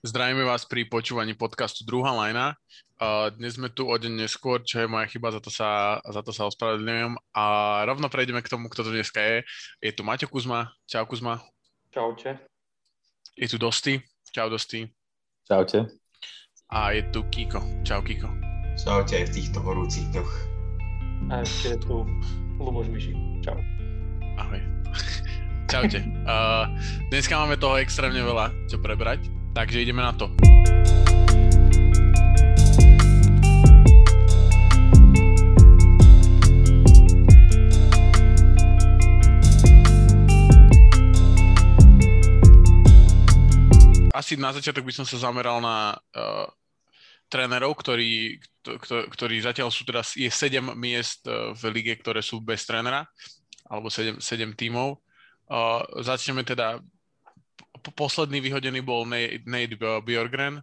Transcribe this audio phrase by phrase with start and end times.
[0.00, 2.56] Zdravíme vás pri počúvaní podcastu Druhá lajna.
[3.36, 6.32] Dnes sme tu o deň neskôr, čo je moja chyba, za to sa, za to
[6.32, 7.20] sa ospravedlňujem.
[7.36, 7.44] A
[7.84, 9.44] rovno prejdeme k tomu, kto to dneska je.
[9.84, 10.72] Je tu Maťo Kuzma.
[10.88, 11.44] Čau Kuzma.
[11.92, 12.32] Čaute.
[13.36, 14.00] Je tu Dosty.
[14.32, 14.88] Čau Dosty.
[15.44, 15.92] Čaute.
[16.72, 17.60] A je tu Kiko.
[17.84, 18.32] Čau Kiko.
[18.80, 20.32] Čaute aj v týchto horúcich dňoch.
[21.28, 22.08] A ešte je tu
[22.56, 23.12] Luboš Miši.
[23.44, 23.60] Čau.
[24.40, 24.64] Ahoj.
[25.76, 26.00] Čaute.
[26.24, 26.72] Uh,
[27.12, 30.30] dneska máme toho extrémne veľa, čo prebrať, takže ideme na to.
[44.10, 46.44] Asi na začiatok by som sa zameral na uh,
[47.32, 48.36] trénerov, ktorí,
[48.84, 53.08] ktorí zatiaľ sú teraz, je 7 miest uh, v lige, ktoré sú bez trénera,
[53.64, 55.00] alebo 7, 7 tímov.
[55.48, 56.84] Uh, začneme teda,
[57.80, 60.60] posledný vyhodený bol Nate, Bjorgren,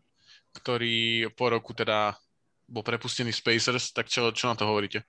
[0.53, 2.17] ktorý po roku teda
[2.67, 5.01] bol prepustený z Pacers, tak čo, čo na to hovoríte?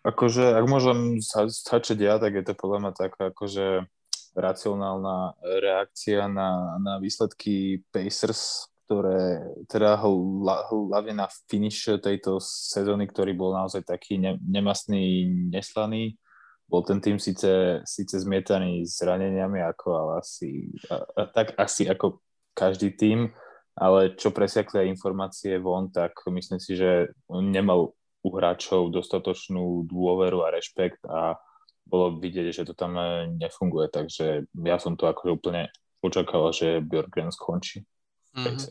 [0.00, 3.84] Akože, ak môžem začať ja, tak je to podľa mňa taká akože
[4.32, 13.52] racionálna reakcia na, na výsledky Pacers, ktoré teda hlavne na finish tejto sezóny, ktorý bol
[13.52, 16.16] naozaj taký ne, nemastný, neslaný,
[16.70, 22.22] bol ten tým síce, síce zmietaný zraneniami, ako ale asi, a, a, tak asi ako
[22.54, 23.34] každý tým,
[23.74, 29.90] ale čo presiakli aj informácie von, tak myslím si, že on nemal u hráčov dostatočnú
[29.90, 31.40] dôveru a rešpekt a
[31.90, 35.74] bolo vidieť, že to tam e, nefunguje, takže ja som to akože úplne
[36.04, 37.82] očakával, že Björkgren skončí.
[38.36, 38.70] Mm-hmm.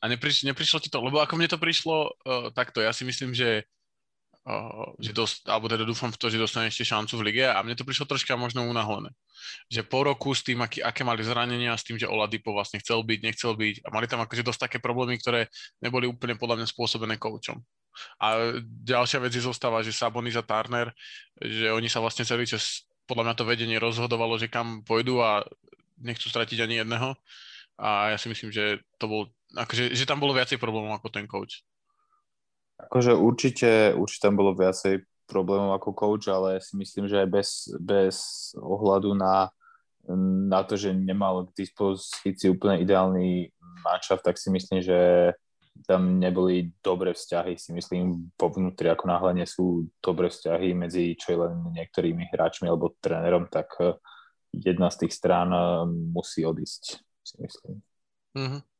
[0.00, 3.32] A nepriš, neprišlo ti to, lebo ako mne to prišlo uh, takto, ja si myslím,
[3.32, 3.64] že
[5.00, 7.80] že dost, alebo teda dúfam v to, že dostane ešte šancu v lige a mne
[7.80, 9.08] to prišlo troška možno unáhlené.
[9.72, 13.00] Že po roku s tým, aký, aké mali zranenia, s tým, že Oladipo vlastne chcel
[13.00, 15.48] byť, nechcel byť a mali tam akože dosť také problémy, ktoré
[15.80, 17.56] neboli úplne podľa mňa spôsobené koučom.
[18.20, 18.52] A
[18.84, 20.92] ďalšia vec je zostáva, že Sabonis a Turner,
[21.40, 25.40] že oni sa vlastne celý čas, podľa mňa to vedenie rozhodovalo, že kam pôjdu a
[26.04, 27.16] nechcú stratiť ani jedného.
[27.80, 29.22] A ja si myslím, že to bol,
[29.56, 31.64] akože, že tam bolo viacej problémov ako ten coach.
[32.74, 37.48] Akože určite, určite tam bolo viacej problémov ako coach, ale si myslím, že aj bez,
[37.80, 38.16] bez
[38.58, 39.48] ohľadu na,
[40.50, 43.48] na to, že nemal k dispozícii úplne ideálny
[43.80, 45.32] matchup, tak si myslím, že
[45.86, 51.18] tam neboli dobré vzťahy, si myslím, po vnútri, ako náhle nie sú dobré vzťahy medzi
[51.18, 53.98] čo je len niektorými hráčmi alebo trénerom, tak eh,
[54.54, 55.82] jedna z tých strán eh,
[56.14, 57.82] musí odísť, si myslím.
[58.38, 58.73] Mm-hmm.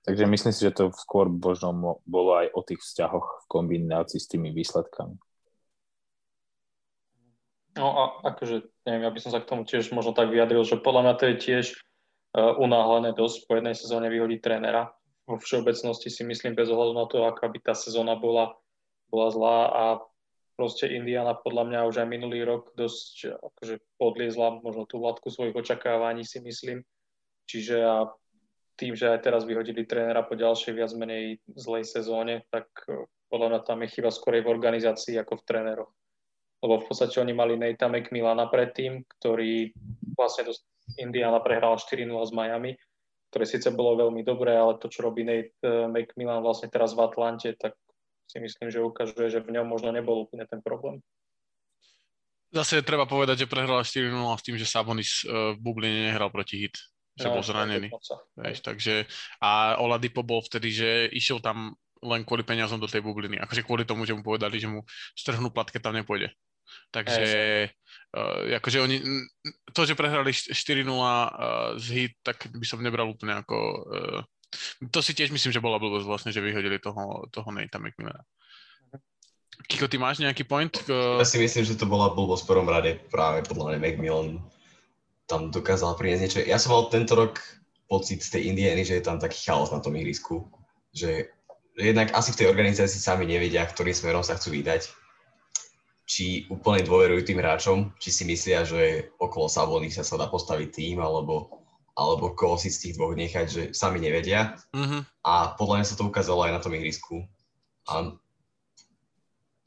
[0.00, 4.30] Takže myslím si, že to skôr možno bolo aj o tých vzťahoch v kombinácii s
[4.32, 5.16] tými výsledkami.
[7.76, 8.02] No a
[8.34, 11.14] akože, neviem, ja by som sa k tomu tiež možno tak vyjadril, že podľa mňa
[11.20, 14.90] to je tiež uh, unáhlené dosť po jednej sezóne vyhodiť trénera
[15.30, 18.58] vo všeobecnosti si myslím bez ohľadu na to, aká by tá sezóna bola,
[19.06, 19.84] bola zlá a
[20.58, 25.54] proste Indiana podľa mňa už aj minulý rok dosť akože podliezla možno tú hladku svojich
[25.54, 26.82] očakávaní si myslím.
[27.46, 28.10] Čiže a
[28.80, 33.46] tým, že aj teraz vyhodili trénera po ďalšej viac menej zlej sezóne, tak e, podľa
[33.52, 35.92] mňa tam je chyba skorej v organizácii ako v tréneroch.
[36.64, 39.76] Lebo v podstate oni mali Nate'a McMillana predtým, ktorý
[40.16, 40.64] vlastne dosť
[40.96, 42.72] Indiana prehrala 4-0 s Miami
[43.30, 47.06] ktoré síce bolo veľmi dobré, ale to, čo robí Nate uh, McMillan vlastne teraz v
[47.06, 47.78] Atlante, tak
[48.26, 50.98] si myslím, že ukazuje, že v ňom možno nebol úplne ten problém.
[52.50, 56.66] Zase treba povedať, že prehral 4-0 s tým, že Sabonis uh, v Bubline nehral proti
[56.66, 56.74] hit,
[57.20, 57.88] že no, bol zranený.
[58.40, 59.04] Vieš, takže,
[59.44, 63.36] a Oladipo bol vtedy, že išiel tam len kvôli peniazom do tej bubliny.
[63.36, 64.80] Akože kvôli tomu, že mu povedali, že mu
[65.12, 66.32] strhnú plat, keď tam nepôjde.
[66.94, 67.68] Takže
[68.16, 69.02] uh, akože oni,
[69.74, 73.56] to, že prehrali 4-0 uh, z hit, tak by som nebral úplne ako...
[73.90, 74.20] Uh,
[74.90, 78.24] to si tiež myslím, že bola blbosť vlastne, že vyhodili toho, toho Nate'a McMillana.
[79.68, 80.72] Kiko, ty máš nejaký point?
[80.88, 84.40] Ja si myslím, že to bola blbosť v prvom rade práve podľa mňa McMillan
[85.30, 86.40] tam dokázal priniesť niečo.
[86.42, 87.38] Ja som mal tento rok
[87.86, 90.50] pocit z tej Indiany, že je tam taký chaos na tom ihrisku,
[90.90, 91.30] že
[91.78, 94.90] jednak asi v tej organizácii sami nevedia, ktorým smerom sa chcú vydať
[96.10, 100.98] či úplne dôverujú tým hráčom, či si myslia, že okolo Sabonisa sa dá postaviť tým,
[100.98, 101.62] alebo,
[101.94, 104.58] alebo koho si z tých dvoch nechať, že sami nevedia.
[104.74, 105.06] Mm-hmm.
[105.22, 107.22] A podľa mňa sa to ukázalo aj na tom ihrisku.
[107.86, 108.18] A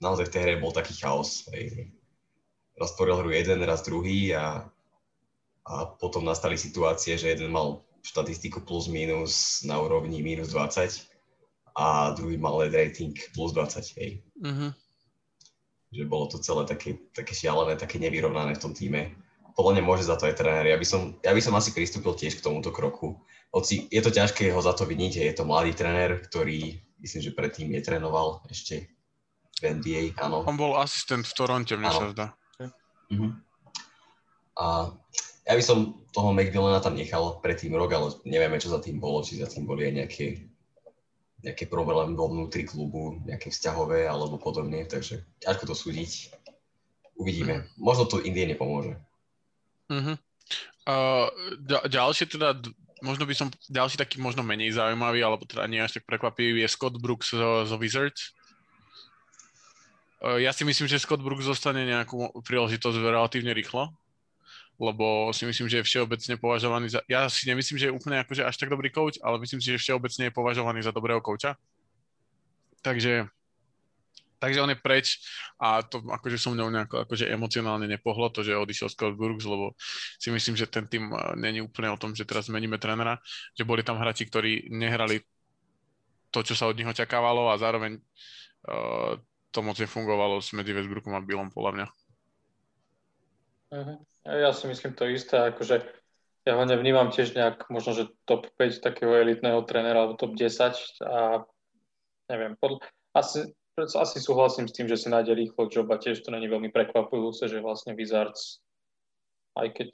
[0.04, 1.48] naozaj v tej hre bol taký chaos.
[1.56, 1.96] Hej.
[2.76, 4.68] Raz hru jeden, raz druhý a,
[5.64, 11.08] a potom nastali situácie, že jeden mal štatistiku plus minus na úrovni minus 20
[11.80, 13.96] a druhý mal lead rating plus 20.
[13.96, 14.12] Hej.
[14.44, 14.72] Mm-hmm
[15.94, 19.14] že bolo to celé také, také šialené, také nevyrovnané v tom týme.
[19.54, 20.66] podľa mňa môže za to aj tréner.
[20.66, 23.22] Ja by som, ja by som asi pristúpil tiež k tomuto kroku.
[23.54, 27.38] Hoci je to ťažké ho za to viniť, je to mladý tréner, ktorý myslím, že
[27.38, 28.90] predtým netrénoval ešte
[29.62, 30.42] v NBA, áno.
[30.50, 32.28] On bol asistent v Toronte, mne sa zdá.
[33.14, 33.38] Uh-huh.
[34.58, 34.90] A
[35.44, 39.20] ja by som toho McVillena tam nechal predtým rok, ale nevieme, čo za tým bolo,
[39.24, 40.26] či za tým boli aj nejaké,
[41.44, 46.32] nejaké problémy vo vnútri klubu, nejaké vzťahové alebo podobne, takže ťažko to súdiť.
[47.20, 47.68] Uvidíme.
[47.76, 48.96] Možno to Indie nepomôže.
[49.92, 50.16] Uh-huh.
[50.88, 51.28] Uh,
[51.92, 52.56] ďalšie teda,
[53.04, 56.72] možno by som, ďalší taký možno menej zaujímavý, alebo teda nie až tak prekvapivý, je
[56.72, 58.32] Scott Brooks zo, zo Wizards.
[60.24, 63.92] Uh, ja si myslím, že Scott Brooks zostane nejakú príležitosť relatívne rýchlo,
[64.80, 67.00] lebo si myslím, že je všeobecne považovaný za...
[67.06, 69.82] Ja si nemyslím, že je úplne akože až tak dobrý coach, ale myslím si, že
[69.82, 71.58] všeobecne je považovaný za dobrého coacha.
[72.84, 73.30] Takže
[74.44, 75.24] Takže on je preč
[75.56, 79.72] a to akože som mňou nejako akože emocionálne nepohlo to, že odišiel Scott Brooks, lebo
[80.20, 83.24] si myslím, že ten tým eh, není úplne o tom, že teraz zmeníme trénera,
[83.56, 85.24] že boli tam hráči, ktorí nehrali
[86.28, 88.02] to, čo sa od nich očakávalo a zároveň
[88.66, 89.16] uh,
[89.54, 91.88] to moc nefungovalo medzi Westbrookom a Billom podľa mňa.
[93.70, 93.98] Uh-huh.
[94.24, 95.84] Ja si myslím to isté, akože
[96.44, 101.04] ja ho nevnímam tiež nejak možno, že top 5 takého elitného trénera alebo top 10
[101.04, 101.44] a
[102.32, 106.46] neviem, podľa, asi asi súhlasím s tým, že si nájde rýchlo a tiež to není
[106.46, 108.62] veľmi prekvapujúce, že vlastne Wizards,
[109.58, 109.90] aj keď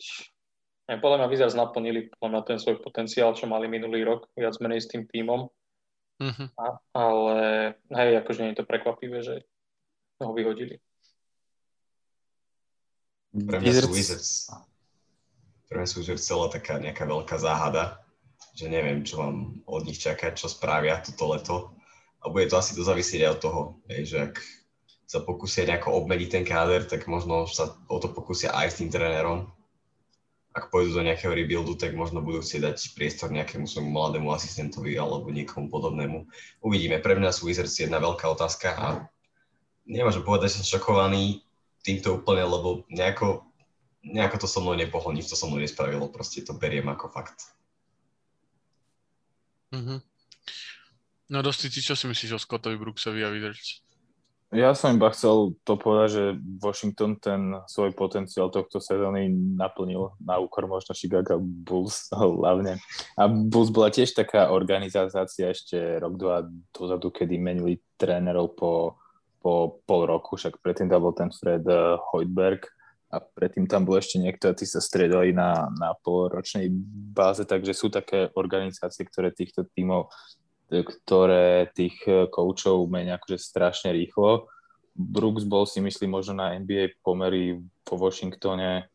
[0.91, 4.59] neviem, podľa mňa Wizards naplnili podľa mňa ten svoj potenciál, čo mali minulý rok, viac
[4.59, 5.47] menej s tým tímom.
[6.19, 6.47] Mm-hmm.
[6.59, 7.37] A, ale
[7.95, 9.47] hej, akože nie je to prekvapivé, že
[10.19, 10.75] ho vyhodili.
[13.29, 14.49] Pre mňa sú Wizards,
[15.69, 18.01] pre mňa sú Wizards celá taká nejaká veľká záhada,
[18.57, 21.55] že neviem, čo mám od nich čakať, čo spravia toto leto
[22.25, 24.35] a bude to asi to závisieť aj od toho, že ak
[25.09, 28.89] sa pokúsia nejako obmeniť ten káder, tak možno sa o to pokúsia aj s tým
[28.93, 29.49] trénerom.
[30.53, 34.97] Ak pôjdu do nejakého rebuildu, tak možno budú chcieť dať priestor nejakému svojmu mladému asistentovi
[34.97, 36.25] alebo niekomu podobnému.
[36.65, 36.97] Uvidíme.
[37.01, 38.87] Pre mňa sú Wizards jedna veľká otázka a
[39.85, 41.45] nemôžem povedať, že som šokovaný
[41.83, 43.47] týmto úplne, lebo nejako,
[44.03, 47.55] nejako to so mnou nepohlo, nič to so mnou nespravilo, proste to beriem ako fakt.
[49.69, 49.99] Mm-hmm.
[51.29, 53.85] No dosti, čo si myslíš o Scottovi Brooksovi a Wizards?
[54.49, 56.23] Ja som iba chcel to povedať, že
[56.57, 62.81] Washington ten svoj potenciál tohto sezóny naplnil na úkor možno Chicago Bulls hlavne.
[63.13, 68.97] A Bulls bola tiež taká organizácia ešte rok, dva dozadu, kedy menili trénerov po,
[69.39, 72.67] po pol roku, však predtým tam bol ten Fred uh, Hoitberg
[73.09, 76.69] a predtým tam bol ešte niekto a tí sa striedali na, na polročnej
[77.15, 80.13] báze, takže sú také organizácie, ktoré týchto tímov
[80.69, 84.45] ktoré tých eh, koučov menia akože strašne rýchlo.
[84.93, 87.57] Brooks bol si myslím možno na NBA pomery
[87.87, 88.85] po Washingtone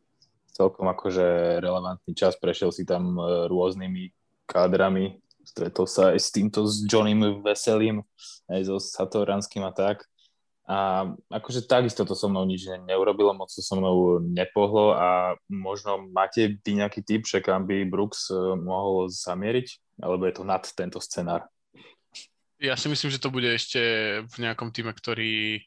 [0.54, 4.14] celkom akože relevantný čas, prešiel si tam eh, rôznymi
[4.46, 8.06] kádrami, stretol sa aj s týmto s Johnnym Veselým,
[8.46, 10.06] aj so Satoranským a tak.
[10.64, 16.08] A akože takisto to so mnou nič neurobilo, moc to so mnou nepohlo a možno
[16.08, 20.64] máte vy nejaký typ, že kam by Brooks eh, mohol zamieriť, alebo je to nad
[20.64, 21.44] tento scenár?
[22.64, 23.80] Ja si myslím, že to bude ešte
[24.24, 25.60] v nejakom týme, ktorý,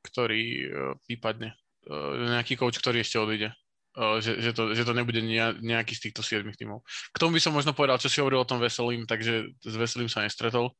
[0.00, 1.52] ktorý uh, vypadne.
[1.84, 3.52] Uh, nejaký coach, ktorý ešte odíde.
[3.98, 5.18] Že, že, to, že to nebude
[5.58, 6.86] nejaký z týchto siedmých tímov.
[6.86, 10.06] K tomu by som možno povedal, čo si hovoril o tom Veselým, takže s Veselým
[10.06, 10.70] sa nestretol,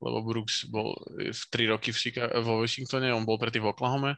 [0.00, 4.12] lebo Brooks bol v tri roky v Chica- vo Washingtone, on bol predtým v Oklahome,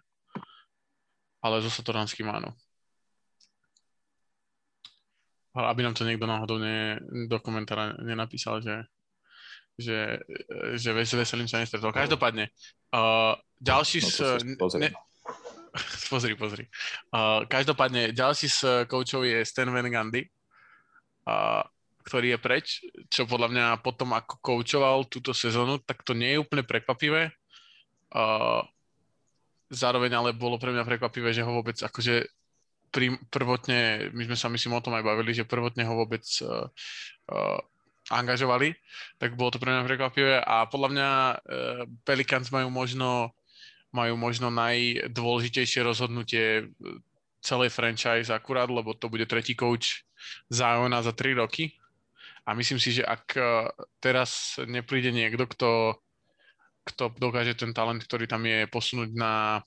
[1.42, 2.54] ale so Satoranským áno.
[5.58, 8.86] Aby nám to niekto náhodou ne, do komentára nenapísal, že
[9.78, 10.18] že,
[10.74, 11.94] že veselým sa nestretol.
[11.94, 12.50] Každopádne,
[12.90, 14.18] uh, ďalší no, z...
[14.74, 14.90] Ne,
[16.10, 16.66] pozri, pozri.
[17.14, 20.26] Uh, každopádne, ďalší z koučov je Stan Van Gundy,
[21.30, 21.62] uh,
[22.08, 22.66] ktorý je preč,
[23.12, 27.28] čo podľa mňa potom ako koučoval túto sezónu, tak to nie je úplne prekvapivé.
[28.08, 28.64] Uh,
[29.68, 32.24] zároveň ale bolo pre mňa prekvapivé, že ho vôbec akože
[33.28, 36.72] prvotne, my sme sa myslím o tom aj bavili, že prvotne ho vôbec uh,
[37.28, 37.60] uh,
[38.08, 38.72] angažovali,
[39.20, 41.36] tak bolo to pre mňa prekvapivé a podľa mňa uh,
[42.08, 43.36] Pelicans majú možno,
[43.92, 46.72] majú možno najdôležitejšie rozhodnutie
[47.44, 50.08] celej franchise akurát, lebo to bude tretí coach
[50.48, 51.76] Ziona za 3 roky
[52.48, 53.68] a myslím si, že ak uh,
[54.00, 55.70] teraz nepríde niekto, kto,
[56.88, 59.60] kto dokáže ten talent, ktorý tam je, posunúť na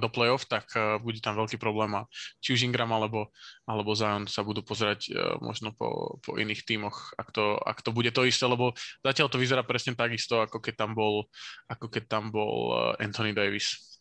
[0.00, 0.72] do play-off, tak
[1.04, 2.08] bude tam veľký problém a
[2.40, 3.28] či už Ingram alebo,
[3.68, 5.12] alebo Zion sa budú pozerať
[5.44, 8.72] možno po, po iných tímoch, ak to, ak to bude to isté, lebo
[9.04, 11.28] zatiaľ to vyzerá presne takisto, ako keď tam bol,
[11.68, 14.00] ako keď tam bol Anthony Davis.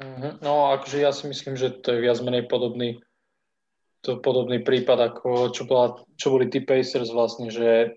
[0.00, 0.32] Uh-huh.
[0.40, 2.96] No, akože ja si myslím, že to je viac menej podobný,
[4.04, 7.96] to podobný prípad, ako čo, bola, čo boli tí Pacers vlastne, že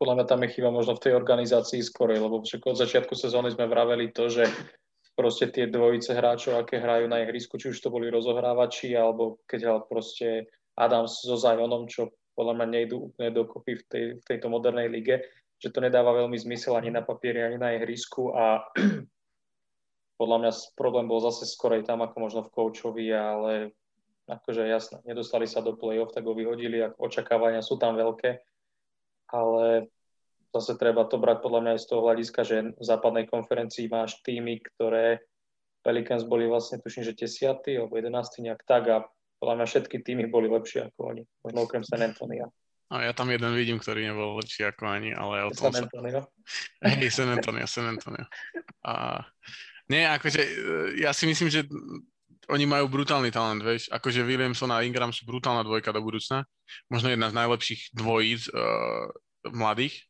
[0.00, 3.68] podľa mňa tam je chyba možno v tej organizácii skorej, lebo od začiatku sezóny sme
[3.68, 4.48] vraveli to, že
[5.18, 9.60] proste tie dvojice hráčov, aké hrajú na ihrisku, či už to boli rozohrávači, alebo keď
[9.66, 10.46] hral proste
[10.78, 15.26] Adams so Zionom, čo podľa mňa nejdú úplne dokopy v, tej, v tejto modernej lige,
[15.58, 18.62] že to nedáva veľmi zmysel ani na papieri, ani na ihrisku a
[20.22, 23.74] podľa mňa problém bol zase skorej tam, ako možno v koučovi, ale
[24.28, 28.44] akože jasné, nedostali sa do play-off, tak ho vyhodili, očakávania sú tam veľké,
[29.32, 29.88] ale
[30.52, 34.20] zase treba to brať podľa mňa aj z toho hľadiska, že v západnej konferencii máš
[34.20, 35.24] týmy, ktoré
[35.80, 37.64] Pelicans boli vlastne, tuším, že 10.
[37.80, 38.44] alebo 11.
[38.44, 38.96] nejak tak a
[39.40, 42.50] podľa mňa všetky týmy boli lepšie ako oni, možno okrem San Antonia.
[42.88, 46.24] A ja tam jeden vidím, ktorý nebol lepší ako ani, ale o tom San Antonio.
[46.24, 46.88] Sa...
[46.88, 48.24] Hej, San Antonio, San Antonio.
[48.84, 49.24] A...
[49.88, 50.40] Nie, akože
[51.00, 51.64] ja si myslím, že
[52.48, 53.92] oni majú brutálny talent, vieš.
[53.92, 56.48] Akože Williamson a Ingram sú brutálna dvojka do budúcna.
[56.88, 59.08] Možno jedna z najlepších dvojíc uh,
[59.52, 60.08] mladých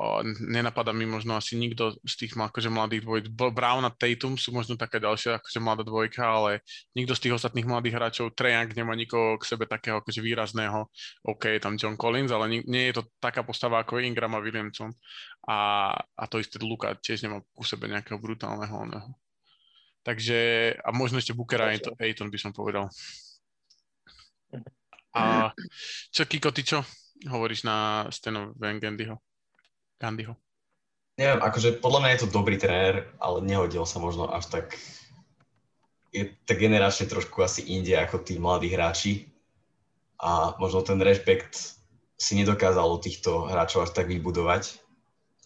[0.00, 3.26] o, nenapadá mi možno asi nikto z tých akože mladých dvojic.
[3.36, 6.64] Brown a Tatum sú možno taká ďalšia akože mladá dvojka, ale
[6.96, 10.88] nikto z tých ostatných mladých hráčov, Trejak nemá nikoho k sebe takého akože výrazného.
[11.28, 14.94] OK, tam John Collins, ale nie, nie je to taká postava ako Ingram a Williamson.
[15.44, 19.10] A, a to isté Luka tiež nemá ku sebe nejakého brutálneho oného.
[20.00, 20.38] Takže,
[20.80, 22.88] a možno ešte Booker a Ayton by som povedal.
[25.12, 25.50] A
[26.14, 26.80] čo, Kiko, ty čo
[27.28, 29.20] hovoríš na Steno Vengendyho?
[30.00, 30.38] Gandyho?
[31.20, 34.72] Neviem, akože podľa mňa je to dobrý tréner, ale nehodil sa možno až tak
[36.10, 39.30] je tak generačne trošku asi inde ako tí mladí hráči
[40.18, 41.78] a možno ten rešpekt
[42.20, 44.80] si nedokázal od týchto hráčov až tak vybudovať,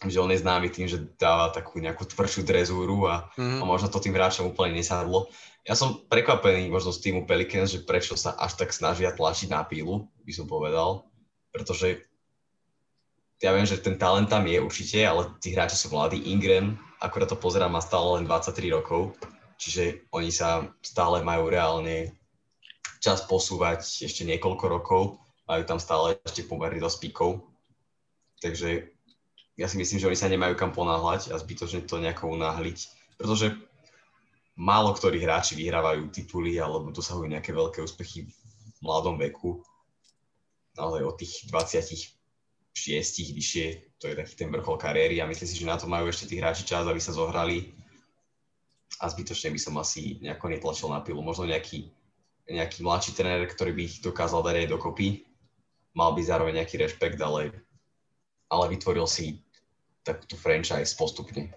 [0.03, 3.59] že on je známy tým, že dáva takú nejakú tvrdšiu drezúru a, mm-hmm.
[3.59, 5.31] a možno to tým hráčom úplne nesadlo.
[5.63, 9.63] Ja som prekvapený možno z týmu Pelicans, že prečo sa až tak snažia tlačiť na
[9.63, 11.07] pílu, by som povedal,
[11.55, 12.03] pretože
[13.39, 16.19] ja viem, že ten talent tam je určite, ale tí hráči sú mladí.
[16.27, 19.15] Ingram, akurát to pozerám, má stále len 23 rokov,
[19.59, 22.15] čiže oni sa stále majú reálne
[23.03, 25.01] čas posúvať ešte niekoľko rokov,
[25.45, 27.43] majú tam stále ešte pomerne dosť píkov.
[28.39, 28.94] Takže
[29.55, 32.77] ja si myslím, že oni sa nemajú kam ponáhľať a zbytočne to nejako unáhliť,
[33.15, 33.55] pretože
[34.59, 39.63] málo ktorí hráči vyhrávajú tituly alebo dosahujú nejaké veľké úspechy v mladom veku,
[40.75, 42.15] ale od tých 20
[42.75, 46.11] šiestich vyššie, to je taký ten vrchol kariéry a myslím si, že na to majú
[46.11, 47.71] ešte tí hráči čas, aby sa zohrali
[48.99, 51.23] a zbytočne by som asi nejako netlačil na pilu.
[51.23, 51.87] Možno nejaký,
[52.51, 55.23] nejaký mladší tréner, ktorý by ich dokázal dať aj dokopy,
[55.95, 57.55] mal by zároveň nejaký rešpekt, ale,
[58.51, 59.44] ale vytvoril si
[60.05, 61.49] takúto franchise postupne.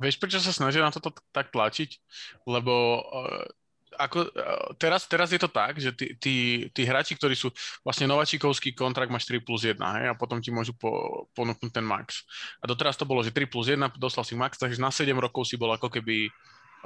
[0.00, 2.00] Vieš, prečo sa snažia na toto tak tlačiť?
[2.48, 3.44] Lebo uh,
[4.00, 4.30] ako, e,
[4.80, 6.34] teraz, teraz je to tak, že tí, tí,
[6.72, 7.52] tí hráči, ktorí sú
[7.84, 11.84] vlastne nováčikovský kontrakt máš 3 plus 1 hej, a potom ti môžu po, ponúknuť ten
[11.84, 12.24] max.
[12.62, 15.44] A doteraz to bolo, že 3 plus 1 dostal si max, takže na 7 rokov
[15.44, 16.32] si bol ako keby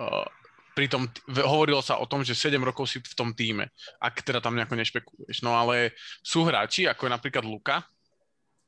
[0.00, 0.26] uh,
[0.74, 3.70] pri tom, hovorilo sa o tom, že 7 rokov si v tom týme,
[4.02, 5.46] ak teda tam nejako nešpekuluješ.
[5.46, 7.86] No ale sú hráči, ako je napríklad Luka,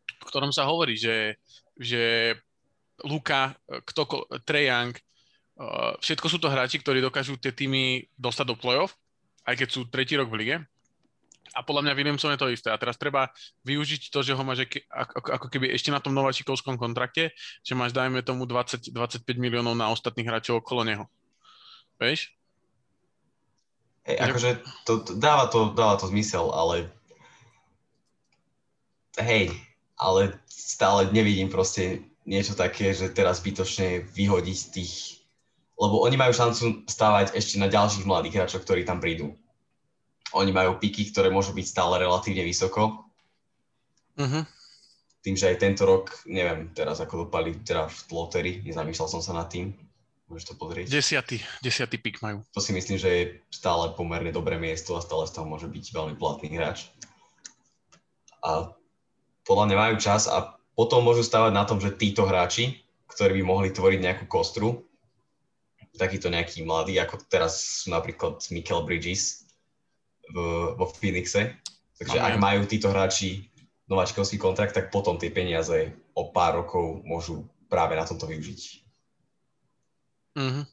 [0.06, 1.38] v ktorom sa hovorí, že,
[1.76, 2.34] že
[3.04, 4.96] Luka, e, kto, Treyang,
[5.56, 8.92] Uh, všetko sú to hráči, ktorí dokážu tie týmy dostať do play-off,
[9.48, 10.56] aj keď sú tretí rok v lige.
[11.56, 12.68] A podľa mňa Williamson je to isté.
[12.68, 13.32] A teraz treba
[13.64, 17.32] využiť to, že ho máš ako, keby ešte na tom nováčikovskom kontrakte,
[17.64, 18.92] že máš, dajme tomu, 20-25
[19.40, 21.08] miliónov na ostatných hráčov okolo neho.
[21.96, 22.36] Vieš?
[24.04, 24.50] Hej, akože
[24.84, 26.92] to, to, dáva, to, dáva to zmysel, ale
[29.16, 29.56] hej,
[29.97, 35.17] ale stále nevidím proste niečo také, že teraz zbytočne vyhodiť tých
[35.76, 39.37] lebo oni majú šancu stávať ešte na ďalších mladých hráčov, ktorí tam prídu.
[40.33, 43.05] Oni majú piky, ktoré môžu byť stále relatívne vysoko.
[44.17, 44.43] Uh-huh.
[45.21, 49.53] Tým, že aj tento rok, neviem teraz ako dopadli draft lottery, nezamýšľal som sa nad
[49.53, 49.76] tým.
[50.26, 50.91] Môžeš to pozrieť.
[50.91, 52.43] Desiatý, desiatý pik majú.
[52.50, 55.85] To si myslím, že je stále pomerne dobré miesto a stále z toho môže byť
[55.95, 56.91] veľmi platný hráč.
[58.43, 58.75] A
[59.47, 63.45] podľa mňa majú čas a potom môžu stávať na tom, že títo hráči, ktorí by
[63.47, 64.85] mohli tvoriť nejakú kostru,
[65.97, 69.49] takýto nejaký mladý, ako teraz sú napríklad Michael Bridges
[70.29, 70.37] v,
[70.76, 71.57] vo Phoenixe.
[71.97, 73.49] Takže ak majú títo hráči
[73.88, 78.61] nováčkovský kontrakt, tak potom tie peniaze o pár rokov môžu práve na tomto využiť.
[80.37, 80.65] Mm-hmm.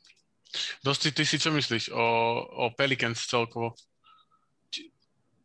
[0.83, 2.05] Dosti, ty si čo myslíš o,
[2.43, 3.73] o Pelicans celkovo?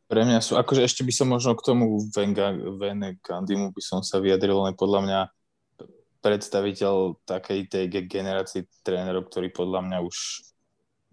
[0.08, 4.16] Pre mňa sú, akože ešte by som možno k tomu Venga, Venegandimu by som sa
[4.18, 5.20] vyjadril, len podľa mňa
[6.24, 10.16] predstaviteľ takej tej generácii trénerov, ktorí podľa mňa už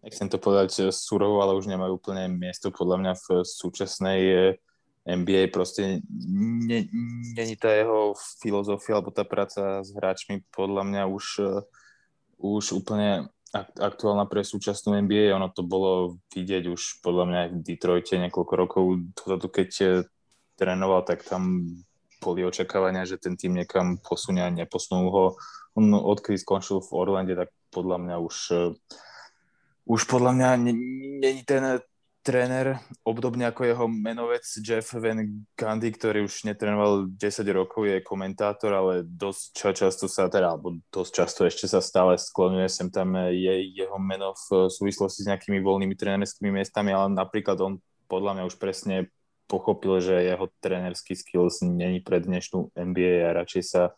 [0.05, 4.21] nechcem to povedať surovo, ale už nemajú úplne miesto podľa mňa v súčasnej
[5.05, 11.25] NBA proste není tá jeho filozofia alebo tá práca s hráčmi podľa mňa už,
[12.41, 13.29] už úplne
[13.79, 15.31] aktuálna pre súčasnú NBA.
[15.35, 18.83] Ono to bolo vidieť už podľa mňa aj v Detroite niekoľko rokov
[19.15, 19.69] dozadu, keď
[20.59, 21.71] trénoval, tak tam
[22.19, 25.25] boli očakávania, že ten tým niekam posunie a neposunul ho.
[25.75, 28.35] On odkedy skončil v Orlande, tak podľa mňa už
[29.85, 30.49] už podľa mňa
[31.21, 31.61] není ten
[32.25, 38.73] tréner, obdobne ako jeho menovec Jeff Van Gundy, ktorý už netrénoval 10 rokov, je komentátor,
[38.73, 43.69] ale dosť často sa, teda, alebo dosť často ešte sa stále sklonuje sem tam je
[43.77, 47.77] jeho meno v súvislosti s nejakými voľnými trénerskými miestami, ale napríklad on
[48.09, 49.13] podľa mňa už presne
[49.45, 53.93] pochopil, že jeho trénerský skills není pre dnešnú NBA a radšej sa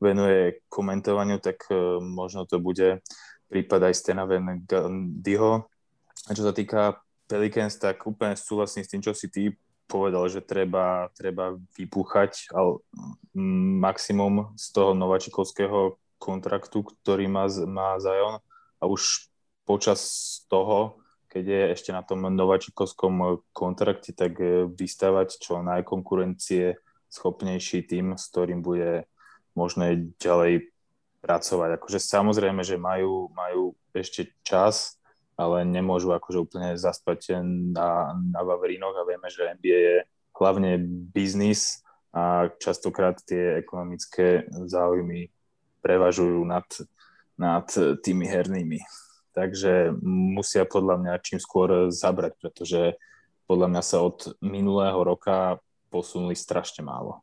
[0.00, 3.04] venuje komentovaniu, tak uh, možno to bude
[3.52, 5.68] prípad aj Stena Van Gundyho.
[6.26, 9.54] A čo sa týka Pelicans, tak úplne súhlasím s tým, čo si ty
[9.86, 12.82] povedal, že treba, treba vypúchať ale
[13.78, 18.42] maximum z toho novačikovského kontraktu, ktorý má, má Zion
[18.82, 19.30] a už
[19.62, 20.00] počas
[20.50, 20.98] toho,
[21.30, 24.40] keď je ešte na tom novačikovskom kontrakte, tak
[24.72, 26.80] vystávať čo najkonkurencie
[27.12, 29.04] schopnejší tým, s ktorým bude
[29.52, 30.72] možné ďalej
[31.20, 31.76] pracovať.
[31.76, 34.95] Akože samozrejme, že majú, majú ešte čas,
[35.36, 39.96] ale nemôžu akože úplne zaspať na, na Vavrínoch a vieme, že NBA je
[40.36, 40.80] hlavne
[41.12, 41.84] biznis
[42.16, 45.28] a častokrát tie ekonomické záujmy
[45.84, 46.64] prevažujú nad,
[47.36, 47.68] nad
[48.00, 48.80] tými hernými.
[49.36, 52.96] Takže musia podľa mňa čím skôr zabrať, pretože
[53.44, 55.60] podľa mňa sa od minulého roka
[55.92, 57.20] posunuli strašne málo.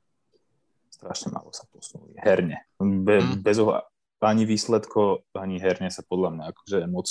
[0.93, 2.15] Strašne málo sa posunuli.
[2.21, 2.63] Herne.
[2.77, 3.41] Be, mm.
[3.41, 3.89] bez, ohľadu,
[4.25, 7.07] ani výsledko, ani herne sa podľa mňa akože moc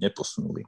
[0.00, 0.62] neposunuli.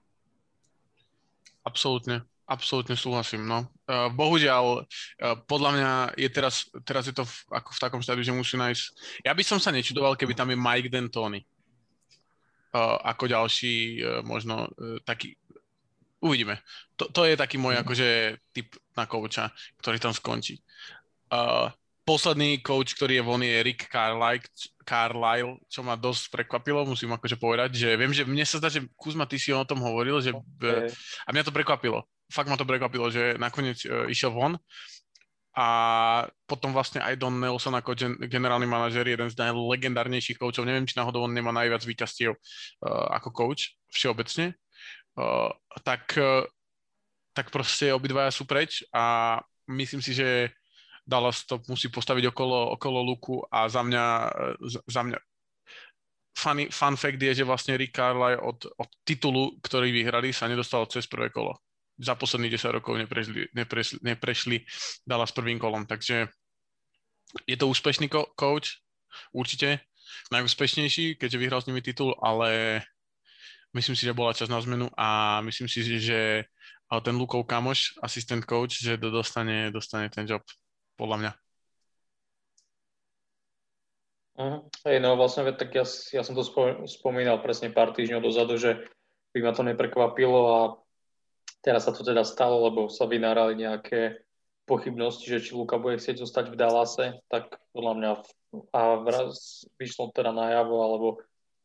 [1.62, 3.70] Absolútne, absolútne súhlasím, no.
[3.86, 8.26] Uh, bohužiaľ, uh, podľa mňa je teraz, teraz je to v, ako v takom štádiu,
[8.26, 8.82] že musí nájsť...
[9.22, 11.46] Ja by som sa nečudoval, keby tam je Mike D'Antoni.
[12.74, 14.72] Uh, ako ďalší, možno
[15.04, 15.36] taký...
[16.22, 16.62] Uvidíme.
[16.96, 19.50] To, to je taký môj akože typ na kouča,
[19.82, 20.62] ktorý tam skončí.
[22.02, 24.50] Posledný coach, ktorý je von, je Rick Carlisle,
[24.82, 28.82] Carlisle, čo ma dosť prekvapilo, musím akože povedať, že viem, že mne sa zdá, že
[28.98, 30.90] Kuzma, ty si o tom hovoril, že okay.
[31.22, 32.02] a mňa to prekvapilo.
[32.26, 34.58] Fakt ma to prekvapilo, že nakoniec uh, išiel von
[35.54, 35.66] a
[36.48, 40.98] potom vlastne aj Don Nelson ako gen, generálny manažer, jeden z najlegendárnejších coachov, neviem, či
[40.98, 44.58] náhodou on nemá najviac víťazstiev uh, ako coach všeobecne,
[45.22, 45.54] uh,
[45.86, 46.42] tak, uh,
[47.30, 49.38] tak proste obidvaja sú preč a
[49.70, 50.50] myslím si, že
[51.02, 54.04] Dallas to musí postaviť okolo, okolo luku a za mňa,
[54.86, 55.18] za mňa
[56.38, 60.86] funny, fun fact je, že vlastne Rick Carlisle od, od titulu, ktorý vyhrali, sa nedostal
[60.88, 61.58] cez prvé kolo.
[62.00, 64.56] Za posledných 10 rokov neprešli, neprešli, neprešli
[65.04, 66.26] Dallas prvým kolom, takže
[67.46, 68.80] je to úspešný ko- coach,
[69.32, 69.84] určite
[70.32, 72.80] najúspešnejší, keďže vyhral s nimi titul, ale
[73.76, 76.48] myslím si, že bola čas na zmenu a myslím si, že
[77.00, 80.44] ten Lukov kamoš, asistent coach, že dostane, dostane ten job
[81.02, 81.32] podľa mňa.
[84.32, 86.46] Uh, hej, no vlastne, tak ja, ja som to
[86.86, 88.80] spomínal presne pár týždňov dozadu, že
[89.34, 90.60] by ma to neprekvapilo a
[91.60, 94.22] teraz sa to teda stalo, lebo sa vynárali nejaké
[94.64, 98.10] pochybnosti, že či Luka bude chcieť zostať v Dallase, tak podľa mňa
[98.72, 101.08] a vraz vyšlo teda najavo, alebo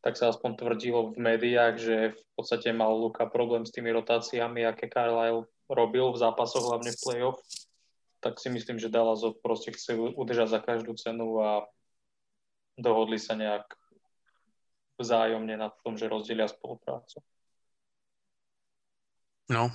[0.02, 4.64] tak sa aspoň tvrdilo v médiách, že v podstate mal Luka problém s tými rotáciami,
[4.64, 7.40] aké Carlisle robil v zápasoch, hlavne v play-off
[8.28, 11.64] tak si myslím, že Dallas proste chce udržať za každú cenu a
[12.76, 13.64] dohodli sa nejak
[15.00, 17.24] vzájomne na tom, že rozdielia spoluprácu.
[19.48, 19.72] No.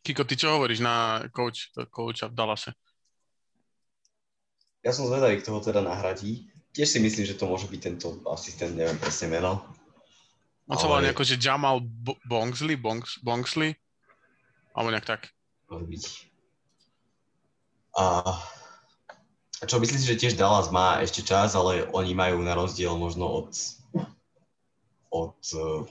[0.00, 2.72] Kiko, ty čo hovoríš na coach, coacha v Dallase?
[4.80, 6.48] Ja som zvedavý, kto ho teda nahradí.
[6.72, 9.60] Tiež si myslím, že to môže byť tento asistent, neviem presne meno.
[10.72, 11.84] On sa volá nejako, že Jamal
[12.24, 13.76] Bongsley, Bongs, Bongsley?
[14.72, 15.28] Alebo nejak tak.
[15.68, 16.33] Môže byť.
[17.94, 18.38] A
[19.64, 23.30] čo myslím si, že tiež Dallas má ešte čas, ale oni majú na rozdiel možno
[23.30, 23.50] od,
[25.14, 25.86] od uh,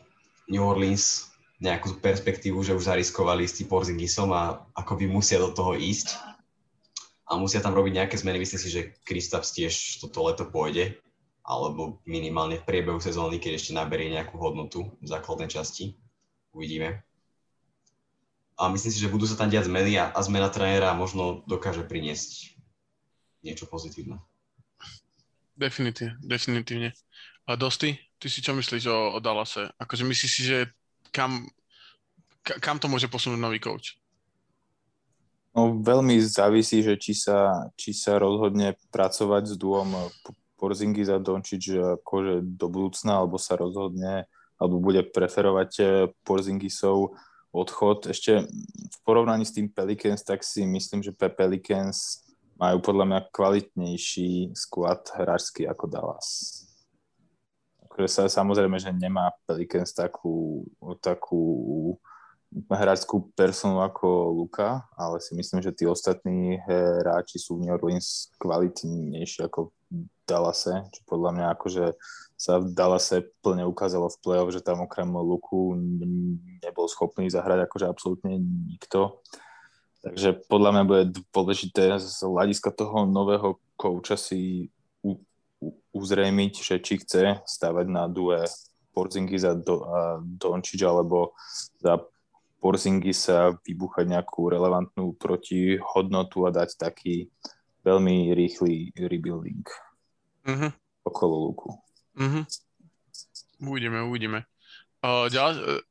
[0.52, 1.32] New Orleans
[1.64, 6.20] nejakú perspektívu, že už zariskovali s tým Porzingisom a ako by musia do toho ísť
[7.24, 8.44] a musia tam robiť nejaké zmeny.
[8.44, 11.00] Myslím si, že Kristaps tiež toto leto pôjde,
[11.48, 15.96] alebo minimálne v priebehu sezóny, keď ešte naberie nejakú hodnotu v základnej časti.
[16.52, 17.08] Uvidíme
[18.64, 21.84] a myslím si, že budú sa tam diať zmeny a, a zmena trénera možno dokáže
[21.84, 22.56] priniesť
[23.44, 24.24] niečo pozitívne.
[25.54, 26.90] Definitívne, definitívne.
[27.46, 29.68] A Dosti, ty si čo myslíš o, o Dallase?
[29.76, 30.72] Akože myslíš si, že
[31.12, 31.52] kam,
[32.42, 34.00] ka, kam to môže posunúť nový coach?
[35.54, 40.10] No, veľmi závisí, že či sa, či sa rozhodne pracovať s duom
[40.58, 44.26] Porzingis a Dončič akože do budúcna, alebo sa rozhodne,
[44.58, 45.88] alebo bude preferovať eh,
[46.26, 47.14] Porzingisov
[47.54, 48.10] odchod.
[48.10, 52.26] Ešte v porovnaní s tým Pelicans, tak si myslím, že Pelicans
[52.58, 56.28] majú podľa mňa kvalitnejší squad hráčsky ako Dallas.
[57.86, 60.66] Akože sa, samozrejme, že nemá Pelicans takú,
[60.98, 61.46] takú
[62.70, 68.30] hráčskú personu ako Luka, ale si myslím, že tí ostatní hráči sú v New Orleans
[68.38, 69.74] kvalitnejší ako
[70.24, 71.86] Dallase, čo podľa mňa akože
[72.44, 75.80] sa v Dallase plne ukázalo v play-off, že tam okrem Luku
[76.60, 78.36] nebol schopný zahrať akože absolútne
[78.68, 79.24] nikto.
[80.04, 84.68] Takže podľa mňa bude dôležité z hľadiska toho nového kouča si
[85.00, 85.16] u,
[85.64, 88.44] u, uzrejmiť, že či chce stavať na due
[88.92, 89.88] Porzingis a, do,
[90.20, 91.32] Dončič, alebo
[91.80, 92.04] za
[92.60, 97.32] Porzingis sa vybuchať nejakú relevantnú protihodnotu a dať taký
[97.88, 99.64] veľmi rýchly rebuilding
[100.48, 100.72] uh-huh.
[101.08, 101.70] okolo luku.
[102.20, 102.44] Uh-huh.
[103.64, 104.44] Uvidíme, uvidíme.
[105.04, 105.82] Uh, ďalej, uh,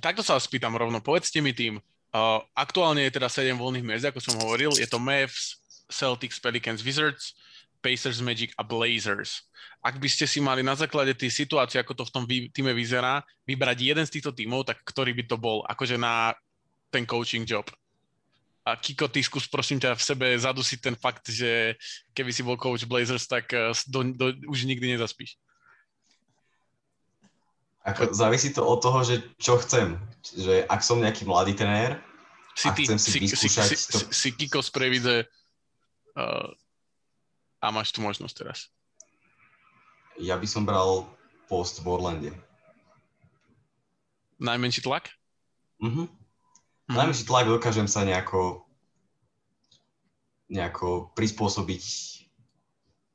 [0.00, 1.00] takto sa vás spýtam rovno.
[1.00, 4.72] Povedzte mi tým, Uh, aktuálne je teda 7 voľných miest, ako som hovoril.
[4.80, 5.60] Je to Mavs,
[5.92, 7.36] Celtics, Pelicans, Wizards,
[7.84, 9.44] Pacers, Magic a Blazers.
[9.84, 13.20] Ak by ste si mali na základe tej situácie, ako to v tom týme vyzerá,
[13.44, 16.32] vybrať jeden z týchto tímov, tak ktorý by to bol akože na
[16.88, 17.68] ten coaching job?
[18.68, 21.72] A Kiko, ty skús prosím ťa v sebe zadusiť ten fakt, že
[22.12, 25.40] keby si bol coach Blazers, tak eh, do, do, už nikdy nezaspíš.
[27.88, 29.96] Ako, závisí to od toho, že čo chcem.
[30.20, 31.96] Že ak som nejaký mladý trenér
[32.52, 33.68] si ty, chcem si, si vyskúšať...
[33.72, 33.98] Si, si, to...
[34.12, 36.52] si Kiko z Previdze uh,
[37.64, 38.68] a máš tu možnosť teraz.
[40.20, 41.08] Ja by som bral
[41.48, 42.30] post v Orlande.
[44.36, 45.08] Najmenší tlak?
[45.80, 46.17] Mhm.
[46.88, 48.64] Mm Najmenší tlak dokážem sa nejako
[50.48, 51.84] nejako prispôsobiť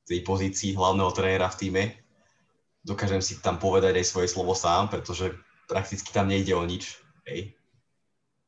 [0.05, 1.83] tej pozícii hlavného trénera v týme
[2.83, 5.31] dokážem si tam povedať aj svoje slovo sám, pretože
[5.65, 6.99] prakticky tam nejde o nič.
[7.23, 7.55] Hej.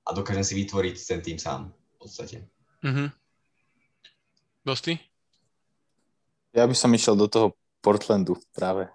[0.05, 2.37] A dokážem si vytvoriť ten tým sám v podstate.
[2.83, 3.07] Mm-hmm.
[4.67, 4.99] Dosti?
[6.53, 7.47] Ja by som išiel do toho
[7.79, 8.91] Portlandu práve.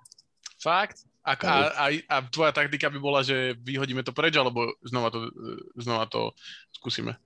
[0.61, 1.09] Fakt?
[1.21, 5.29] A, a, a, a tvoja taktika by bola, že vyhodíme to preč, alebo znova to,
[5.77, 6.33] znova to
[6.73, 7.21] skúsime?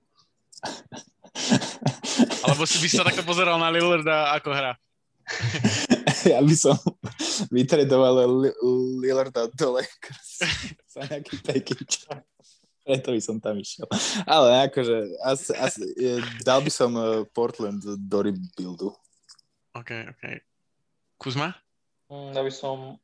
[2.45, 4.73] alebo si by sa takto pozeral na Lillarda, ako hra?
[6.33, 6.77] ja by som
[7.49, 8.45] vytredoval
[9.01, 10.45] Lillarda do Lakers
[10.93, 12.05] za nejaký package.
[12.85, 13.89] Preto by som tam išiel.
[14.29, 15.81] Ale akože, asi, asi,
[16.45, 18.93] dal by som eh, Portland do rebuildu.
[19.73, 20.23] OK, OK.
[21.17, 21.57] Kuzma?
[22.13, 23.01] Mm, ja by som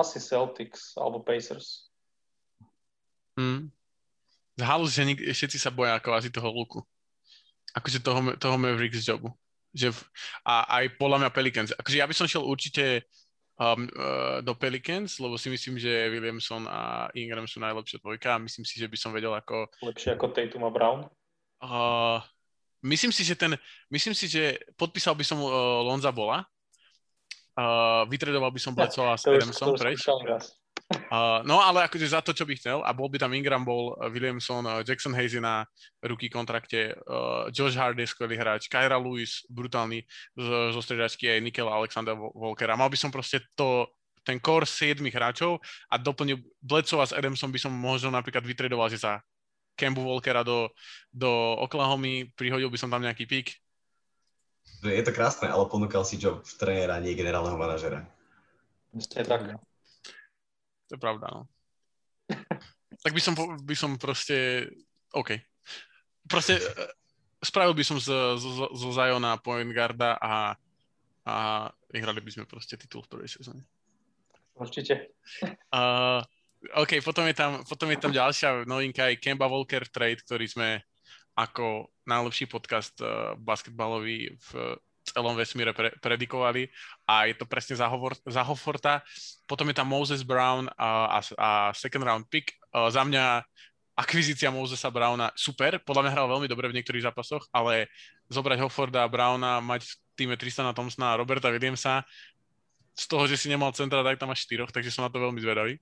[0.00, 1.92] asi Celtics alebo Pacers.
[3.36, 3.68] Hmm.
[4.60, 6.80] Halus, že nik- všetci sa boja ako asi toho luku.
[7.72, 9.32] Akože toho, toho Mavericks jobu.
[9.72, 9.98] Že v,
[10.44, 11.70] a aj podľa mňa Pelicans.
[11.72, 13.06] Akože ja by som šiel určite
[13.56, 18.42] um, uh, do Pelicans, lebo si myslím, že Williamson a Ingram sú najlepšia dvojka a
[18.42, 19.70] myslím si, že by som vedel ako...
[19.80, 21.00] Lepšie ako Tatum a Brown?
[21.62, 22.18] Uh,
[22.84, 23.54] myslím si, že ten...
[23.88, 25.48] Myslím si, že podpísal by som uh,
[25.86, 26.44] Lonza Bola,
[27.56, 30.04] uh, vytredoval by som Bledsoe a s Adamsom preč.
[30.90, 33.94] Uh, no ale akože za to, čo by chcel a bol by tam Ingram, bol
[34.10, 35.62] Williamson, uh, Jackson Hayes na
[36.02, 40.02] ruky kontrakte, uh, Josh Hardy, skvelý hráč, Kyra Lewis, brutálny
[40.34, 43.86] zo, zo stredačky aj Nikel Alexander Walker a mal by som proste to,
[44.26, 48.98] ten core 7 hráčov a doplnil Bledsoe s Adamsom by som možno napríklad vytredoval, že
[48.98, 49.22] za
[49.78, 50.68] Kembu Walkera do,
[51.14, 51.30] do
[51.62, 53.54] Oklahoma, prihodil by som tam nejaký pík.
[54.80, 58.08] Je to krásne, ale ponúkal si job trénera, nie generálneho manažera.
[58.96, 59.60] Je tak.
[60.88, 61.42] To je pravda, no.
[63.04, 64.66] tak by som, by som proste,
[65.12, 65.36] OK.
[66.26, 66.62] Proste e,
[67.44, 68.08] spravil by som z,
[68.40, 70.56] z, z Zajona point guarda a,
[71.28, 71.34] a
[71.92, 73.62] vyhrali by sme proste titul v prvej sezóne.
[74.56, 74.94] Určite.
[75.70, 76.18] Uh,
[76.76, 80.84] OK, potom je, tam, potom je tam ďalšia novinka, aj Kemba Walker trade, ktorý sme
[81.36, 86.68] ako najlepší podcast uh, basketbalový v celom vesmíre pre, predikovali
[87.08, 89.00] a je to presne za, hovor, za Hofforta.
[89.48, 92.54] Potom je tam Moses Brown a, a, a second round pick.
[92.70, 93.42] Uh, za mňa
[94.00, 97.92] akvizícia Mosesa Browna super, podľa mňa hral veľmi dobre v niektorých zápasoch, ale
[98.32, 102.06] zobrať Hofforda a Browna, mať v týme Tristana Thompsona a Roberta Williamsa,
[102.96, 105.40] z toho, že si nemal centra, tak tam máš štyroch, takže som na to veľmi
[105.40, 105.76] zvedavý.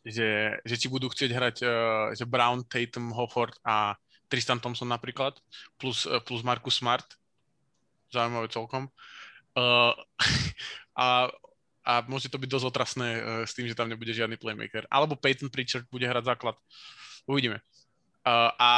[0.00, 1.70] Že, že ti budú chcieť hrať uh,
[2.16, 3.92] že Brown, Tatum, Hofford a
[4.32, 5.36] Tristan Thompson napríklad,
[5.76, 7.04] plus, uh, plus Marcus Smart,
[8.08, 8.88] zaujímavé celkom.
[9.52, 9.92] Uh,
[10.96, 11.28] a,
[11.84, 14.88] a môže to byť dosť otrasné uh, s tým, že tam nebude žiadny playmaker.
[14.88, 16.56] Alebo Peyton Pritchard bude hrať základ.
[17.28, 17.60] Uvidíme.
[18.20, 18.70] Uh, a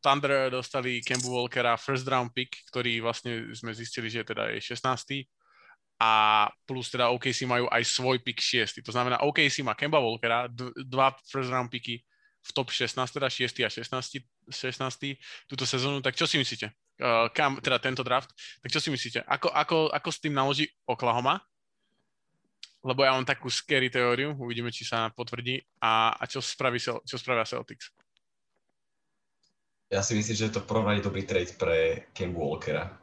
[0.00, 5.28] Thunder dostali Kembu Walkera first round pick, ktorý vlastne sme zistili, že teda je 16.
[5.96, 8.84] A plus teda OKC majú aj svoj pick 6.
[8.84, 10.44] To znamená, OKC má Kemba Walkera,
[10.76, 12.04] dva first round picky
[12.46, 13.66] v top 16, teda 6.
[13.66, 14.22] a 16.
[14.52, 15.50] 16.
[15.50, 15.98] túto sezónu.
[15.98, 16.70] Tak čo si myslíte?
[16.96, 18.30] Uh, kam, teda tento draft.
[18.62, 19.26] Tak čo si myslíte?
[19.26, 21.42] Ako, ako, ako s tým naloží Oklahoma?
[22.86, 25.58] Lebo ja mám takú scary teóriu, uvidíme, či sa potvrdí.
[25.82, 27.90] A, a čo, spraví, čo spravia Celtics?
[29.90, 32.94] Ja si myslím, že je to prvom dobrý trade pre Kembu Walkera.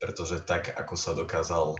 [0.00, 1.76] Pretože tak, ako sa dokázal,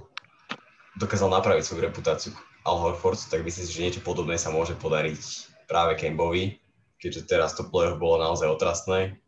[0.97, 5.21] dokázal napraviť svoju reputáciu Al Horford, tak myslím si, že niečo podobné sa môže podariť
[5.67, 6.61] práve Kembovi,
[7.01, 9.19] keďže teraz to play bolo naozaj otrastné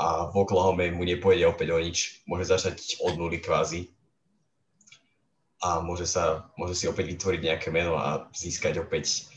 [0.00, 2.24] a v Oklahoma mu nepôjde opäť o nič.
[2.24, 3.92] Môže začať od nuly kvázi
[5.60, 9.28] a môže, sa, môže si opäť vytvoriť nejaké meno a získať opäť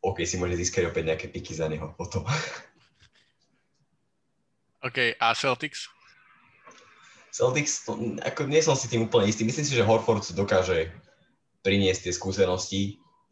[0.00, 2.24] OK, si môže získať opäť nejaké piky za neho potom.
[4.86, 5.90] OK, a Celtics?
[7.30, 7.84] Celtics,
[8.24, 9.44] ako nie som si tým úplne istý.
[9.44, 10.90] Myslím si, že Horford dokáže
[11.62, 12.82] priniesť tie skúsenosti,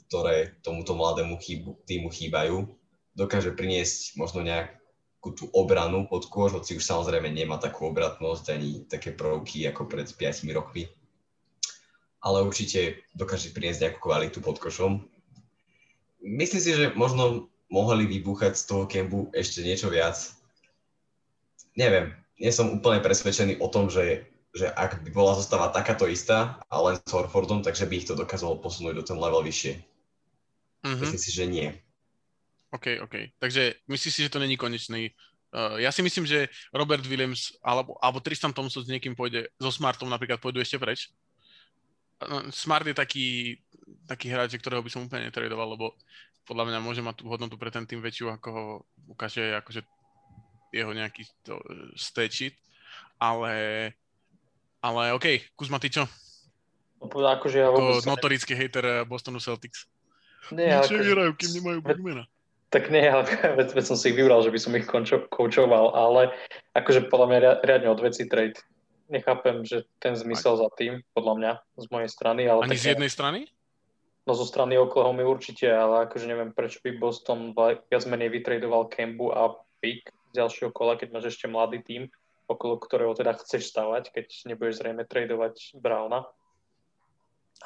[0.07, 2.69] ktoré tomuto mladému chýbu, týmu chýbajú.
[3.17, 4.77] Dokáže priniesť možno nejak
[5.27, 9.91] takú tú obranu pod kôž, hoci už samozrejme nemá takú obratnosť ani také prvky ako
[9.91, 10.87] pred 5 rokmi.
[12.23, 15.03] Ale určite dokáže priniesť nejakú kvalitu pod košom.
[16.23, 20.15] Myslím si, že možno mohli vybúchať z toho kempu ešte niečo viac.
[21.75, 26.61] Neviem, nie som úplne presvedčený o tom, že, že ak by bola zostava takáto istá
[26.69, 29.81] a len s Horfordom, takže by ich to dokázalo posunúť do ten level vyššie.
[30.85, 31.01] Mm-hmm.
[31.03, 31.69] Myslím si, že nie.
[32.75, 33.33] OK, OK.
[33.41, 35.17] Takže myslíš si, že to není konečný?
[35.55, 39.73] Uh, ja si myslím, že Robert Williams alebo, alebo Tristan Thompson s niekým pôjde, so
[39.73, 41.09] Smartom napríklad pôjdu ešte preč.
[42.21, 43.27] Uh, Smart je taký,
[44.05, 45.97] taký hráč, ktorého by som úplne netradoval, lebo
[46.45, 48.65] podľa mňa môže mať tú hodnotu pre ten tým väčšiu, ako ho
[49.11, 49.83] ukáže akože
[50.75, 52.33] jeho nejaký to, uh, stat
[53.17, 53.55] ale,
[54.85, 56.05] ale OK, Kuzma, ty čo?
[57.01, 59.89] No, akože ja Ako notorický hater Bostonu Celtics.
[60.53, 62.25] Nie, Nič nevyhrajú, kým nemajú bugmena.
[62.71, 63.27] Tak nie, ale
[63.59, 64.87] veď, veď som si ich vybral, že by som ich
[65.31, 66.35] koučoval, ale
[66.77, 68.59] akože podľa mňa riadne od veci trade.
[69.07, 72.43] Nechápem, že ten zmysel za tým, podľa mňa, z mojej strany.
[72.51, 73.47] Ale Ani z jednej strany?
[74.27, 77.55] No zo strany Oklahoma určite, ale akože neviem, prečo by Boston
[77.87, 82.03] viac menej vytradoval Kembu a pick ďalšieho kola, keď máš ešte mladý tým,
[82.47, 86.29] okolo ktorého teda chceš stavať, keď nebudeš zrejme tradovať Browna.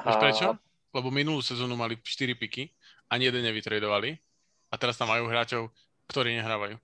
[0.01, 0.17] A...
[0.17, 0.57] prečo?
[0.91, 2.71] Lebo minulú sezónu mali 4 piky,
[3.11, 4.19] ani jeden nevytradovali
[4.71, 5.71] a teraz tam majú hráčov,
[6.11, 6.79] ktorí nehrávajú.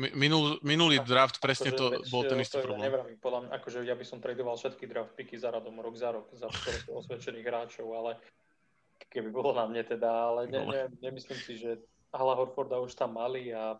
[0.00, 2.88] Minul, minulý draft presne to veď, bol ten istý to problém.
[2.88, 6.08] Nevravím, podľa mňa, akože ja by som tradoval všetky draft piky za radom, rok za
[6.08, 6.48] rok, za
[6.88, 8.16] osvedčených hráčov, ale
[9.12, 11.84] keby bolo na mne teda, ale ne, ne, nemyslím si, že
[12.16, 13.76] Hala Horforda už tam mali a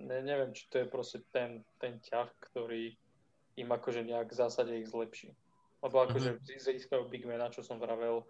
[0.00, 2.96] ne, neviem, či to je proste ten, ten ťah, ktorý
[3.60, 5.36] im akože nejak v zásade ich zlepší.
[5.80, 6.60] Lebo akože mm-hmm.
[6.80, 8.24] získajú big mena, čo som vravel,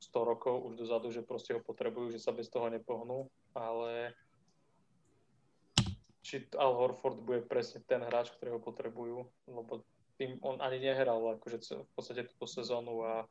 [0.00, 4.16] 100 rokov už dozadu, že proste ho potrebujú, že sa bez toho nepohnú, ale
[6.24, 9.84] či Al Horford bude presne ten hráč, ktorý ho potrebujú, lebo
[10.16, 13.28] tým on ani nehral akože v podstate túto sezónu a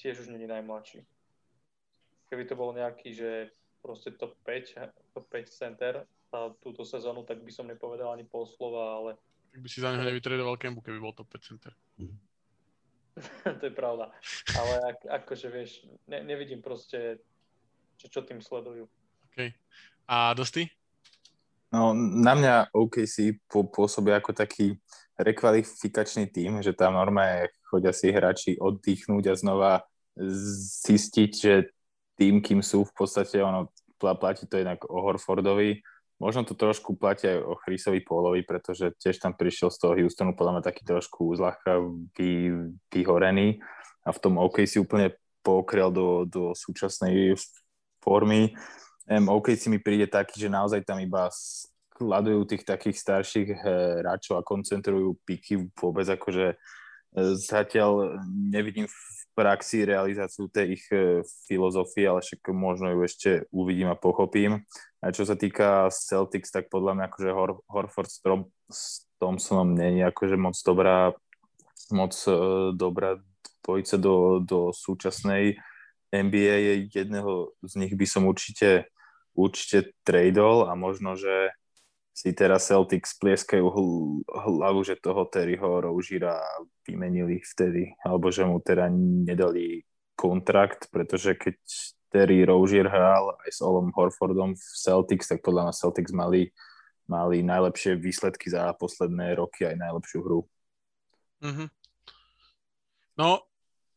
[0.00, 1.04] tiež už není najmladší.
[2.32, 3.52] Keby to bol nejaký, že
[3.84, 8.46] proste top 5, top 5 center a túto sezónu, tak by som nepovedal ani pol
[8.46, 9.10] slova, ale...
[9.50, 11.74] By si za neho nevytredoval Kembu, keby bol top 5 center.
[11.98, 12.14] Mm.
[13.60, 14.14] to je pravda.
[14.54, 15.70] Ale ak, akože vieš,
[16.06, 17.18] ne, nevidím proste,
[17.98, 18.86] čo, čo tým sledujú.
[19.30, 19.38] OK.
[20.06, 20.70] A Dosty?
[21.70, 24.74] No, na mňa OKC pôsobí ako taký
[25.14, 29.72] rekvalifikačný tým, že tam normálne chodia si hráči oddychnúť a znova
[30.86, 31.70] zistiť, že
[32.18, 35.78] tým, kým sú v podstate, ono platí to jednak o Horfordovi,
[36.20, 40.36] Možno to trošku platí aj o Chrisovi Pólovi, pretože tiež tam prišiel z toho Houstonu
[40.36, 41.80] podľa mňa taký trošku zľahka
[42.12, 42.52] vy,
[42.92, 43.64] vyhorený
[44.04, 47.40] a v tom OK si úplne pokrel do, do súčasnej
[48.04, 48.52] formy.
[49.08, 53.48] Um, OK si mi príde taký, že naozaj tam iba skladujú tých takých starších
[54.00, 56.56] hráčov a koncentrujú piky vôbec akože e,
[57.36, 58.88] zatiaľ nevidím
[59.34, 64.66] praxi realizáciu tej ich e, filozofie, ale však možno ju ešte uvidím a pochopím.
[65.00, 69.72] A čo sa týka Celtics, tak podľa mňa akože Hor- Horford s, Tom- s Thompsonom
[69.72, 71.16] není akože moc dobrá,
[71.92, 73.20] moc uh, dobrá
[73.64, 75.56] dvojica do, do súčasnej
[76.10, 76.90] NBA.
[76.90, 78.90] Jedného z nich by som určite,
[79.32, 81.54] určite tradol a možno, že
[82.20, 86.36] si teraz Celtics plieskajú hl- hlavu, že toho Terryho Rožíra
[86.84, 89.88] vymenili vtedy, alebo že mu teda nedali
[90.20, 91.56] kontrakt, pretože keď
[92.12, 96.52] Terry Rozier hral aj s Olom Horfordom v Celtics, tak podľa mňa Celtics mali,
[97.08, 100.44] mali najlepšie výsledky za posledné roky, aj najlepšiu hru.
[101.40, 101.68] Mm-hmm.
[103.16, 103.48] No,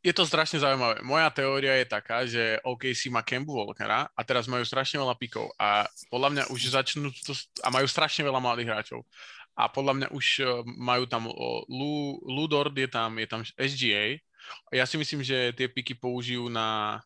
[0.04, 1.00] je to strašne zaujímavé.
[1.00, 5.48] Moja teória je taká, že OKC má Kembu Walkera a teraz majú strašne veľa pikov
[5.56, 7.32] a podľa mňa už začnú to,
[7.64, 9.08] a majú strašne veľa mladých hráčov.
[9.56, 11.32] A podľa mňa už e, majú tam
[11.72, 14.20] Lu, Ludord, je tam, je tam SGA.
[14.76, 17.00] Ja si myslím, že tie piky použijú na...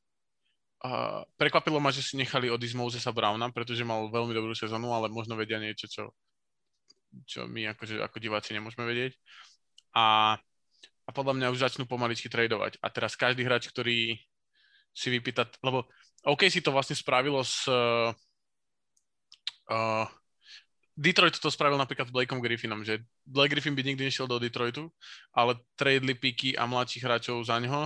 [0.78, 5.10] Uh, prekvapilo ma, že si nechali odísť Mosesa Browna, pretože mal veľmi dobrú sezónu, ale
[5.10, 6.14] možno vedia niečo, čo,
[7.26, 9.18] čo my akože, ako diváci nemôžeme vedieť.
[9.98, 10.38] A
[11.08, 12.84] a podľa mňa už začnú pomaličky tradovať.
[12.84, 14.20] A teraz každý hráč, ktorý
[14.92, 15.88] si vypýta, lebo
[16.28, 18.12] OK si to vlastne spravilo s uh,
[20.98, 24.90] Detroit to spravil napríklad s Blakeom Griffinom, že Blake Griffin by nikdy nešiel do Detroitu,
[25.30, 27.86] ale tradeli piky a mladších hráčov za neho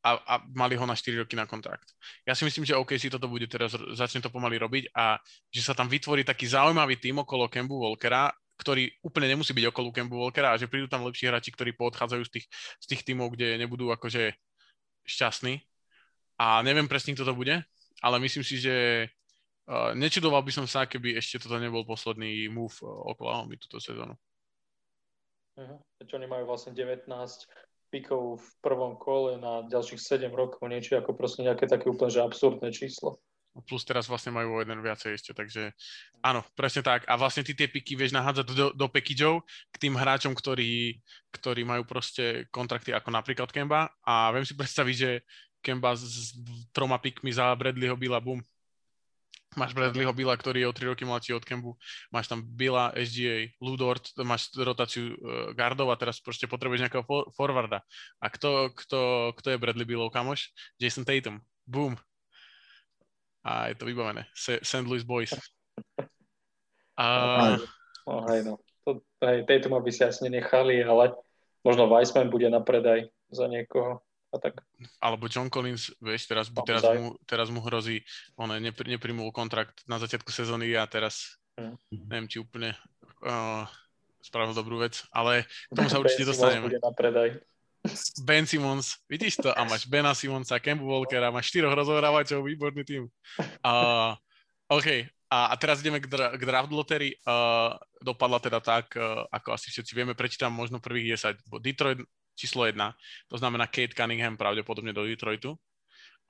[0.00, 1.92] a, a mali ho na 4 roky na kontrakt.
[2.24, 5.20] Ja si myslím, že OK si toto bude teraz, začne to pomaly robiť a
[5.52, 9.90] že sa tam vytvorí taký zaujímavý tým okolo Kembu Walkera ktorý úplne nemusí byť okolo
[9.90, 12.46] Kembu Walkera a že prídu tam lepší hráči, ktorí poodchádzajú z tých,
[12.78, 14.30] z tých tímov, kde nebudú akože
[15.02, 15.58] šťastní.
[16.38, 17.58] A neviem presne, kto to bude,
[17.98, 19.06] ale myslím si, že
[19.66, 24.14] uh, nečudoval by som sa, keby ešte toto nebol posledný move uh, Oklahoma túto sezónu.
[25.58, 25.78] Uh-huh.
[26.06, 27.10] Čo oni majú vlastne 19
[27.92, 32.24] pikov v prvom kole na ďalších 7 rokov, niečo ako proste nejaké také úplne že
[32.24, 33.20] absurdné číslo
[33.60, 35.76] plus teraz vlastne majú o jeden viacej ešte, takže
[36.24, 37.04] áno, presne tak.
[37.04, 40.96] A vlastne ty tie piky vieš nahádzať do, do packageov k tým hráčom, ktorí,
[41.36, 45.10] ktorí majú proste kontrakty ako napríklad Kemba a viem si predstaviť, že
[45.60, 46.32] Kemba s,
[46.72, 48.40] troma pikmi za Bradleyho Billa, bum.
[49.52, 51.76] Máš Bradleyho Billa, ktorý je o 3 roky mladší od Kembu.
[52.08, 57.28] Máš tam Billa, SGA, Ludort, máš rotáciu uh, gardov a teraz proste potrebuješ nejakého for-
[57.36, 57.84] forwarda.
[58.16, 60.48] A kto, kto, kto je Bradley Billov kamoš?
[60.80, 61.44] Jason Tatum.
[61.68, 62.00] Boom
[63.42, 64.26] a je to vybavené.
[64.36, 64.86] St.
[64.86, 65.34] Louis Boys.
[66.98, 67.56] A...
[68.06, 68.60] No, hej, no.
[68.84, 71.16] To, hej, tejto by si asi nenechali, ale
[71.64, 74.04] možno Weissman bude na predaj za niekoho.
[74.32, 74.64] A tak.
[75.00, 78.00] Alebo John Collins, vieš, teraz, teraz, mu, teraz mu hrozí,
[78.36, 81.76] on nepr- neprimul kontrakt na začiatku sezóny a teraz hmm.
[82.08, 82.72] neviem, či úplne
[83.24, 83.68] uh,
[84.24, 86.72] spravil dobrú vec, ale k tomu sa určite dostaneme.
[86.72, 87.28] Bude na predaj.
[88.22, 89.50] Ben Simmons, vidíš to?
[89.50, 93.10] A máš Bena Simonsa, Kembu Walkera, máš štyroch rozohrávačov, výborný tým.
[93.58, 94.14] Uh,
[94.70, 97.18] OK, a, a teraz ideme k, dra- k draft lottery.
[97.26, 101.42] Uh, dopadla teda tak, uh, ako asi všetci vieme, prečítam možno prvých 10.
[101.58, 101.98] Detroit
[102.38, 102.78] číslo 1,
[103.28, 105.58] to znamená Kate Cunningham pravdepodobne do Detroitu.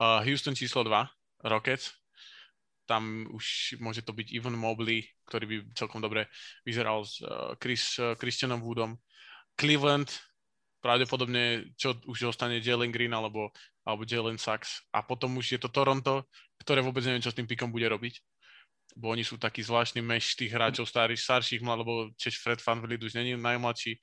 [0.01, 1.05] Uh, Houston číslo 2,
[1.45, 1.93] Rockets.
[2.89, 6.27] Tam už môže to byť Ivan Mobley, ktorý by celkom dobre
[6.65, 8.97] vyzeral s uh, Chris, uh, Christianom Woodom.
[9.53, 10.09] Cleveland,
[10.83, 13.55] pravdepodobne, čo už zostane Jalen Green alebo,
[13.87, 14.83] alebo Jalen Sachs.
[14.91, 16.27] A potom už je to Toronto,
[16.59, 18.19] ktoré vôbec neviem, čo s tým pikom bude robiť.
[18.99, 23.15] Bo oni sú taký zvláštny meš tých hráčov starých, starších, lebo tiež Fred VanVleet už
[23.15, 23.95] není najmladší.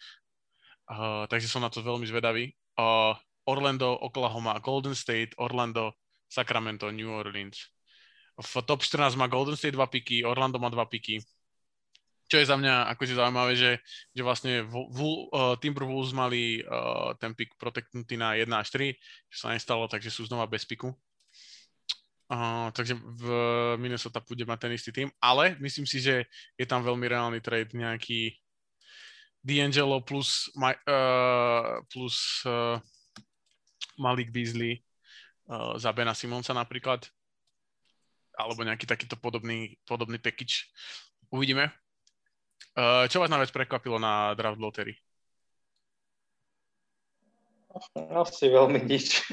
[0.90, 2.50] Uh, takže som na to veľmi zvedavý.
[2.74, 3.14] Uh,
[3.44, 5.94] Orlando, Oklahoma, Golden State, Orlando,
[6.26, 7.70] Sacramento, New Orleans.
[8.40, 11.20] V top 14 má Golden State 2 piky, Orlando má 2 piky,
[12.30, 13.82] čo je za mňa akože zaujímavé, že,
[14.14, 15.00] že vlastne v, v,
[15.34, 18.94] uh, Timberwolves mali uh, ten pick proteknutý na 1 až 3,
[19.34, 20.94] čo sa nestalo, takže sú znova bez piku.
[22.30, 23.26] Uh, takže v
[23.82, 27.74] Minnesota bude mať ten istý tým, ale myslím si, že je tam veľmi reálny trade
[27.74, 28.38] nejaký
[29.42, 32.78] D'Angelo plus, uh, plus uh,
[33.98, 34.78] Malik Beasley
[35.50, 37.02] uh, za Bena Simonsa napríklad
[38.38, 40.70] alebo nejaký takýto podobný, podobný package.
[41.28, 41.68] Uvidíme.
[42.70, 44.94] Uh, čo vás najviac prekvapilo na draft lottery?
[47.94, 49.26] Asi veľmi nič.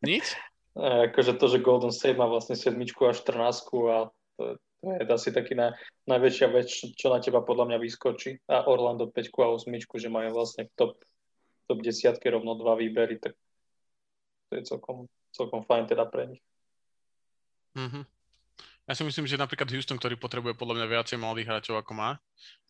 [0.00, 0.26] Nič?
[0.74, 3.38] akože to, že Golden State má vlastne sedmičku a 14
[3.94, 4.42] a to,
[4.82, 5.70] to je asi taký na,
[6.10, 8.42] najväčšia vec, čo na teba podľa mňa vyskočí.
[8.50, 10.92] A Orlando 5 a 8, že majú vlastne v top,
[11.70, 13.38] top 10 rovno dva výbery, tak
[14.50, 16.42] to je celkom, celkom fajn teda pre nich.
[17.78, 18.04] Mm-hmm.
[18.84, 22.10] Ja si myslím, že napríklad Houston, ktorý potrebuje podľa mňa viacej mladých hráčov ako má,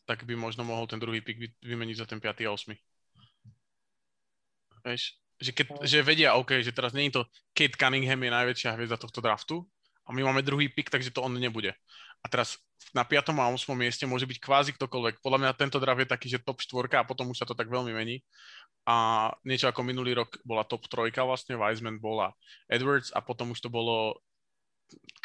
[0.05, 2.45] tak by možno mohol ten druhý pick vymeniť za ten 5.
[2.45, 2.77] a 8.
[4.85, 5.81] Vieš, že, keď, no.
[5.83, 7.23] že vedia, OK, že teraz nie je to
[7.57, 9.65] Kate Cunningham je najväčšia hviezda tohto draftu
[10.05, 11.73] a my máme druhý pick, takže to on nebude.
[12.21, 12.61] A teraz
[12.93, 13.33] na 5.
[13.33, 13.73] a 8.
[13.73, 15.25] mieste môže byť kvázi ktokoľvek.
[15.25, 17.73] Podľa mňa tento draft je taký, že top 4 a potom už sa to tak
[17.73, 18.21] veľmi mení.
[18.85, 22.37] A niečo ako minulý rok bola top 3 vlastne, Wiseman bola
[22.69, 24.21] Edwards a potom už to bolo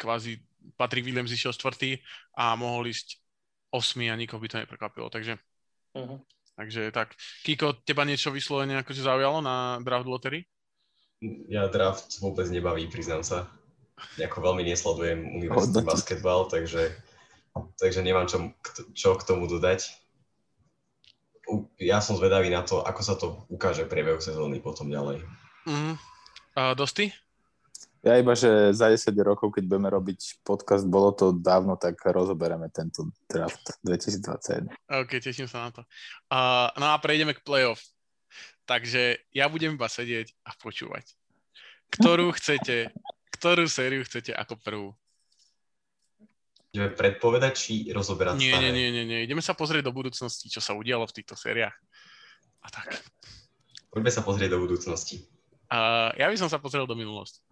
[0.00, 0.40] kvázi
[0.76, 2.00] Patrick Williams išiel štvrtý
[2.36, 3.20] a mohol ísť
[3.70, 5.38] osmi a nikoho by to neprekvapilo, takže
[5.94, 6.22] Uh-huh.
[6.54, 10.44] Takže tak, Kiko, teba niečo vyslovene akože zaujalo na draft lottery?
[11.48, 13.48] Ja draft vôbec nebaví, priznám sa.
[14.16, 16.96] Nejako veľmi nesledujem univerzitný basketbal, takže,
[17.76, 18.52] takže nemám čo,
[18.96, 19.88] čo k tomu dodať.
[21.82, 25.24] Ja som zvedavý na to, ako sa to ukáže priebehu sezóny potom ďalej.
[25.68, 25.94] Uh-huh.
[26.56, 27.12] Uh, Dosti?
[28.00, 32.72] Ja iba, že za 10 rokov, keď budeme robiť podcast, bolo to dávno, tak rozoberieme
[32.72, 34.72] tento draft 2021.
[35.04, 35.82] OK, teším sa na to.
[36.32, 37.84] Uh, no a prejdeme k playoff.
[38.64, 41.12] Takže ja budem iba sedieť a počúvať.
[41.92, 42.88] Ktorú chcete,
[43.36, 44.88] ktorú sériu chcete ako prvú?
[46.72, 49.20] Ideme predpovedať, či rozoberať nie, nie, nie, nie, nie.
[49.28, 51.76] Ideme sa pozrieť do budúcnosti, čo sa udialo v týchto sériách.
[52.64, 52.96] A tak.
[53.92, 55.26] Poďme sa pozrieť do budúcnosti.
[55.68, 57.42] Uh, ja by som sa pozrel do minulosti.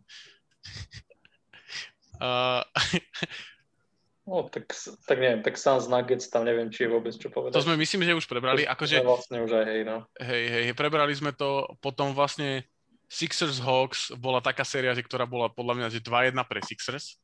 [2.19, 2.67] Uh,
[4.27, 4.75] no, tak,
[5.07, 7.55] tak neviem, tak Suns Nuggets tam neviem, či je vôbec čo povedať.
[7.55, 8.67] To sme myslím, že už prebrali.
[8.67, 10.03] Akože, vlastne už aj hej, no.
[10.19, 12.67] Hej, hej, prebrali sme to, potom vlastne
[13.07, 17.23] Sixers Hawks bola taká séria, že ktorá bola podľa mňa, že 2-1 pre Sixers.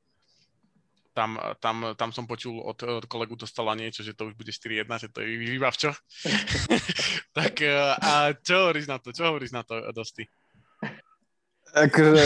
[1.15, 4.83] Tam, tam, tam som počul od, od kolegu dostala niečo, že to už bude 4-1,
[4.99, 5.95] že to je výbav, čo?
[7.39, 7.63] tak
[8.03, 9.15] a čo hovoríš na to?
[9.15, 10.27] Čo hovoríš na to, Dosti?
[11.75, 12.25] Akože...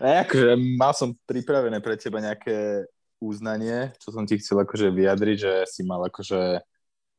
[0.24, 2.84] akože mal som pripravené pre teba nejaké
[3.20, 6.64] uznanie, čo som ti chcel akože vyjadriť, že si mal akože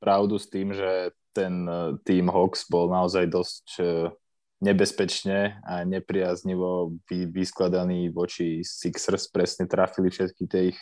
[0.02, 3.86] pravdu s tým, že ten e, tým Hawks bol naozaj dosť e,
[4.62, 9.30] nebezpečne a nepriaznivo vy, vyskladaný voči Sixers.
[9.30, 10.80] Presne trafili všetky tie ich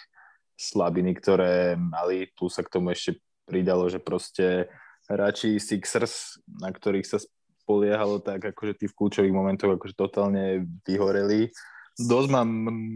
[0.60, 2.28] slabiny, ktoré mali.
[2.36, 4.68] Plus sa k tomu ešte pridalo, že proste
[5.08, 7.24] hráči Sixers, na ktorých sa
[7.70, 11.54] spoliehalo tak, akože tí v kľúčových momentoch akože totálne vyhoreli.
[12.02, 12.42] Dosť ma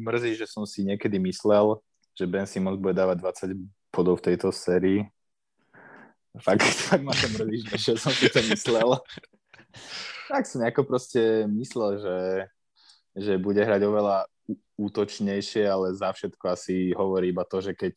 [0.10, 1.78] mrzí, že som si niekedy myslel,
[2.18, 3.22] že Ben Simmons bude dávať
[3.54, 5.06] 20 bodov v tejto sérii.
[6.42, 8.98] Fakt, fakt ma to mrzí, že som si to myslel.
[10.34, 12.18] tak som nejako proste myslel, že,
[13.14, 14.26] že bude hrať oveľa
[14.74, 17.94] útočnejšie, ale za všetko asi hovorí iba to, že keď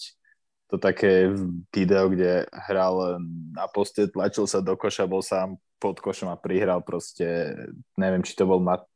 [0.68, 1.32] to také
[1.72, 3.16] video, kde hral
[3.56, 7.54] na poste, tlačil sa do koša, bol sám pod košom a prihral proste,
[7.96, 8.88] neviem, či to bol Mat-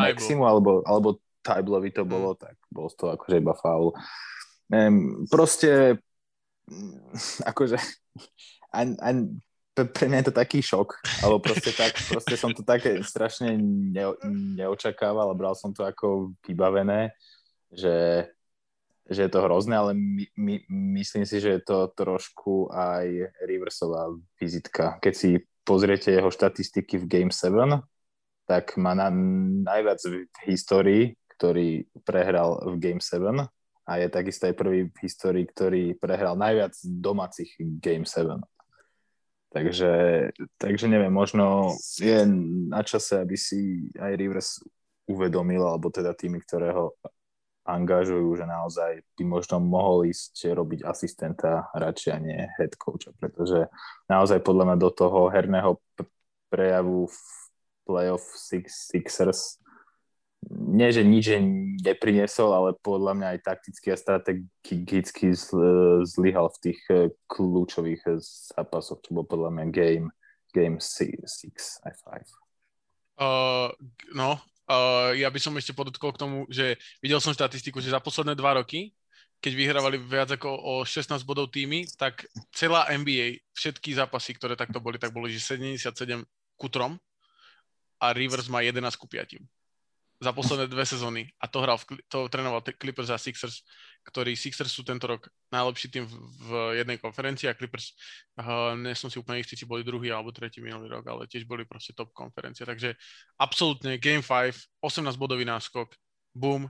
[0.00, 2.40] Maximu alebo, alebo Tyblovi to bolo, mm.
[2.40, 3.96] tak bol to akože iba faul.
[4.68, 6.00] Neviem, proste
[7.50, 7.80] akože
[8.70, 9.16] an, an,
[9.74, 14.04] pre mňa je to taký šok, alebo proste tak, proste som to také strašne ne,
[14.56, 17.14] neočakával a bral som to ako vybavené,
[17.72, 18.28] že,
[19.08, 20.54] že je to hrozné, ale my, my,
[21.00, 25.00] myslím si, že je to trošku aj Riversová vizitka.
[25.00, 25.30] Keď si
[25.64, 27.80] pozriete jeho štatistiky v Game 7,
[28.50, 29.12] tak má na,
[29.64, 33.46] najviac v histórii, ktorý prehral v Game 7
[33.86, 38.38] a je takisto aj prvý v histórii, ktorý prehral najviac domácich Game 7.
[39.50, 39.92] Takže,
[40.62, 42.22] takže neviem, možno je
[42.70, 44.62] na čase, aby si aj Rivers
[45.10, 46.94] uvedomil, alebo teda tými, ktoré ho
[47.76, 53.70] angažujú, že naozaj by možno mohol ísť robiť asistenta radšej a nie head coacha, pretože
[54.10, 55.78] naozaj podľa mňa do toho herného
[56.50, 57.18] prejavu v
[57.86, 59.60] playoff Six, Sixers
[60.48, 61.36] nie, že nič
[61.84, 65.36] neprinesol, ale podľa mňa aj takticky a strategicky
[66.08, 68.16] zlyhal v tých eh, kľúčových
[68.56, 70.08] zápasoch, čo bol podľa mňa game,
[70.56, 71.20] game 6
[71.84, 71.94] aj
[73.20, 73.20] 5.
[73.20, 73.68] Uh,
[74.16, 74.40] no,
[74.70, 78.38] Uh, ja by som ešte podotkol k tomu, že videl som štatistiku, že za posledné
[78.38, 78.94] dva roky,
[79.42, 82.22] keď vyhrávali viac ako o 16 bodov týmy, tak
[82.54, 86.22] celá NBA, všetky zápasy, ktoré takto boli, tak boli, že 77
[86.54, 86.94] ku trom
[87.98, 89.59] a Rivers má 11 ku 5
[90.20, 91.32] za posledné dve sezóny.
[91.40, 93.64] A to hral, v, to trénoval Clippers a Sixers,
[94.04, 96.14] ktorí Sixers sú tento rok najlepší tým v,
[96.44, 97.96] v jednej konferencii a Clippers,
[98.36, 101.48] uh, nie som si úplne istý, či boli druhý alebo tretí minulý rok, ale tiež
[101.48, 103.00] boli proste top konferencie, takže
[103.40, 105.88] absolútne Game 5, 18 bodový náskok,
[106.36, 106.68] boom,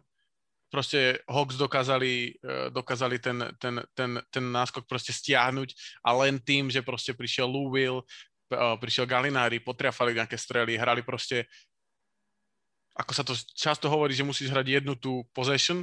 [0.70, 5.74] proste Hawks dokázali, uh, dokázali ten, ten, ten, ten náskok proste stiahnuť
[6.06, 8.06] a len tým, že proste prišiel Lou Will,
[8.54, 11.50] uh, prišiel Galinári, potriafali nejaké strely, hrali proste
[13.00, 15.80] ako sa to často hovorí, že musíš hrať jednu tú possession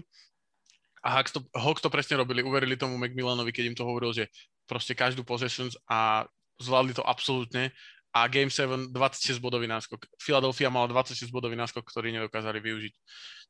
[1.02, 4.30] a Hawks to, Hawks to presne robili, uverili tomu McMillanovi, keď im to hovoril, že
[4.70, 6.30] proste každú possession a
[6.62, 7.74] zvládli to absolútne
[8.14, 10.06] a Game 7 26 bodový náskok.
[10.22, 12.94] Philadelphia mala 26 bodový náskok, ktorý nedokázali využiť,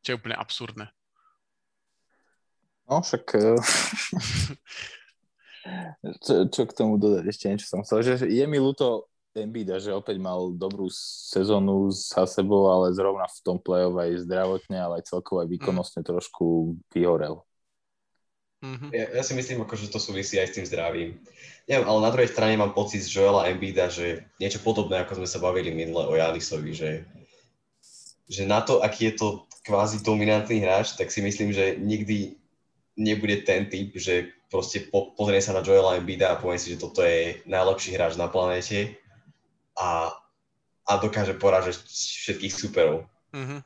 [0.03, 0.88] čo je úplne absurdné.
[2.88, 3.59] No však eh,
[6.24, 9.11] čo, čo k tomu dodať, ešte niečo som chcel, že je mi ľúto
[9.43, 14.77] Embiida, že opäť mal dobrú sezónu za sebou, ale zrovna v tom play-off aj zdravotne,
[14.77, 16.07] ale aj celkovo aj výkonnostne mm.
[16.07, 17.45] trošku vyhorel.
[18.65, 18.89] Mhm.
[18.89, 21.21] Ja, ja si myslím, ako, že to súvisí aj s tým zdravím.
[21.69, 25.29] Neviem, ale na druhej strane mám pocit z Joela Embida, že niečo podobné, ako sme
[25.29, 27.05] sa bavili minule o Janisovi, že,
[28.25, 29.27] že na to, aký je to
[29.61, 32.39] kvázi dominantný hráč, tak si myslím, že nikdy
[32.97, 36.81] nebude ten typ, že proste po, pozrie sa na Joela Embida a povie si, že
[36.81, 38.97] toto je najlepší hráč na planéte
[39.78, 40.11] a,
[40.89, 43.05] a dokáže porážať všetkých superov.
[43.32, 43.61] Mhm.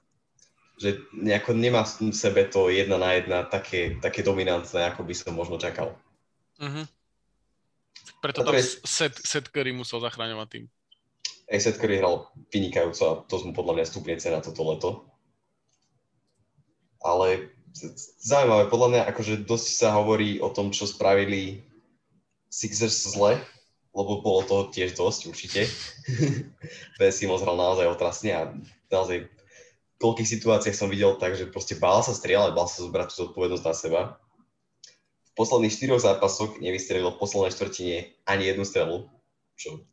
[0.82, 5.34] Že nejako nemá v sebe to jedna na jedna také, také dominantné, ako by som
[5.34, 5.96] možno čakal.
[6.60, 6.86] Mhm.
[8.22, 10.66] Preto tam je- set, set Curry musel zachraňovať tým.
[11.52, 14.90] Aj Seth Curry hral vynikajúco a to mu podľa mňa stupne cena toto leto.
[17.02, 17.52] Ale
[18.22, 21.66] zaujímavé, podľa mňa akože dosť sa hovorí o tom, čo spravili
[22.48, 23.42] Sixers zle,
[23.92, 25.62] lebo bolo toho tiež dosť určite.
[27.00, 28.42] Ben Simmons hral naozaj otrasne a
[28.88, 33.08] naozaj v koľkých situáciách som videl tak, že proste bál sa strieľať, bál sa zobrať
[33.12, 34.02] tú zodpovednosť na seba.
[35.32, 37.96] V posledných štyroch zápasoch nevystrelil v poslednej štvrtine
[38.28, 38.96] ani jednu strelu,
[39.56, 39.86] čo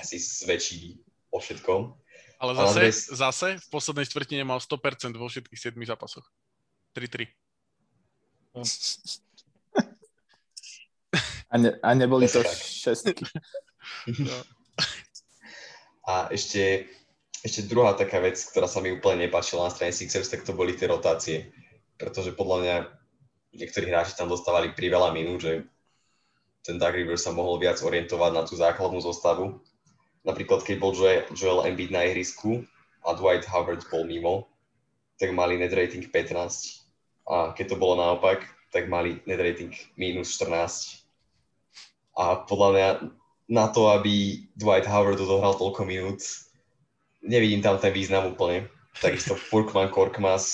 [0.00, 1.02] asi svedčí
[1.32, 1.92] o všetkom.
[2.36, 6.24] Ale Ale zase, dres- zase v poslednej štvrtine mal 100% vo všetkých 7 zápasoch.
[6.92, 7.28] 3-3.
[8.56, 8.64] A,
[11.56, 13.24] ne, a neboli to šestky.
[16.06, 16.86] A ešte,
[17.42, 20.78] ešte druhá taká vec, ktorá sa mi úplne nepáčila na strane Sixers, tak to boli
[20.78, 21.50] tie rotácie.
[21.98, 22.76] Pretože podľa mňa
[23.58, 25.66] niektorí hráči tam dostávali priveľa minút, že
[26.62, 29.62] ten Doug Rivers sa mohol viac orientovať na tú základnú zostavu.
[30.26, 32.66] Napríklad, keď bol Joel, Joel Embiid na ihrisku
[33.06, 34.50] a Dwight Howard bol mimo,
[35.22, 37.30] tak mali net rating 15.
[37.30, 38.42] A keď to bolo naopak,
[38.74, 41.05] tak mali net rating minus 14.
[42.16, 42.88] A podľa mňa
[43.52, 46.24] na to, aby Dwight Howard odohral toľko minút,
[47.22, 48.66] nevidím tam ten význam úplne.
[48.96, 50.44] Takisto Furkman, Korkmaz,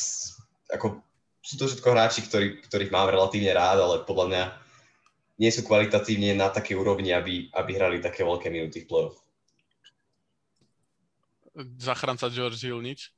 [0.74, 0.98] ako
[1.42, 4.42] sú to všetko hráči, ktorý, ktorých mám relatívne rád, ale podľa mňa
[5.38, 9.18] nie sú kvalitatívne na takej úrovni, aby, aby hrali také veľké minúty v play-off.
[11.78, 13.12] Zachranca George Hill nič.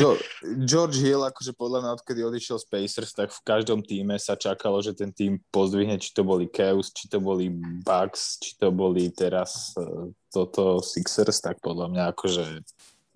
[0.00, 0.18] Jo,
[0.66, 4.82] George Hill, akože podľa mňa, odkedy odišiel z Pacers, tak v každom týme sa čakalo,
[4.84, 7.48] že ten tým pozdvihne, či to boli Cavs, či to boli
[7.82, 12.44] Bucks, či to boli teraz uh, toto Sixers, tak podľa mňa akože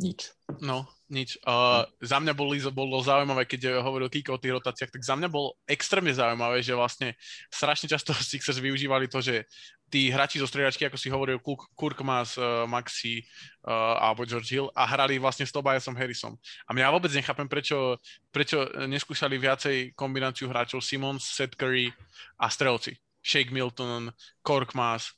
[0.01, 0.33] nič.
[0.63, 1.39] No, nič.
[1.47, 5.29] Uh, za mňa boli, bolo zaujímavé, keď hovoril Kiko o tých rotáciách, tak za mňa
[5.31, 7.15] bolo extrémne zaujímavé, že vlastne
[7.51, 9.47] strašne často Sixers využívali to, že
[9.87, 13.23] tí hráči zo striedačky, ako si hovoril, Kuk- Kurkmas, uh, Maxi
[13.67, 16.35] uh, alebo George Hill a hrali vlastne s Tobiasom Harrisom.
[16.67, 18.03] A mňa vôbec nechápem, prečo,
[18.35, 21.95] prečo neskúšali viacej kombináciu hráčov Simons, Seth Curry
[22.43, 22.99] a strelci.
[23.27, 25.11] Shake Milton, Korkmaz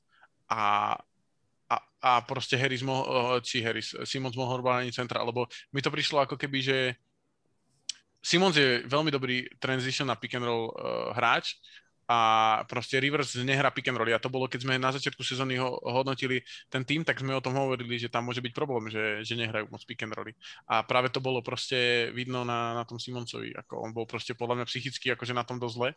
[0.49, 0.97] a,
[1.99, 6.39] a, proste Harris mohol, či Harris, Simons mohol ani centra, lebo mi to prišlo ako
[6.39, 6.79] keby, že
[8.19, 11.55] Simons je veľmi dobrý transition na pick and roll uh, hráč
[12.09, 12.19] a
[12.65, 14.09] proste Rivers nehrá pick and roll.
[14.09, 16.41] A to bolo, keď sme na začiatku sezóny ho, hodnotili
[16.73, 19.69] ten tým, tak sme o tom hovorili, že tam môže byť problém, že, že nehrajú
[19.69, 20.33] moc pick and rolly.
[20.65, 24.65] A práve to bolo proste vidno na, na tom Simoncovi, ako on bol proste podľa
[24.65, 25.89] mňa psychicky akože na tom dosť zle.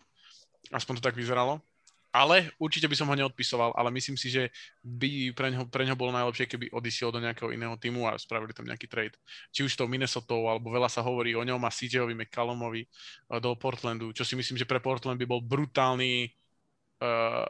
[0.76, 1.64] Aspoň to tak vyzeralo.
[2.12, 4.52] Ale určite by som ho neodpisoval, ale myslím si, že
[4.84, 8.52] by pre ňo, pre ňo bolo najlepšie, keby odišiel do nejakého iného týmu a spravili
[8.52, 9.16] tam nejaký trade.
[9.56, 13.56] Či už to Minnesota, alebo veľa sa hovorí o ňom a CJ-ovi McCallumovi eh, do
[13.56, 16.28] Portlandu, čo si myslím, že pre Portland by bol brutálny
[17.00, 17.48] uh,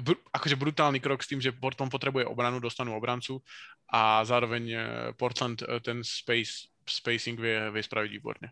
[0.00, 3.44] br- akože brutálny krok s tým, že Portland potrebuje obranu, dostanú obrancu
[3.92, 4.82] a zároveň eh,
[5.12, 8.48] Portland ten space, spacing vie, vie spraviť výborne.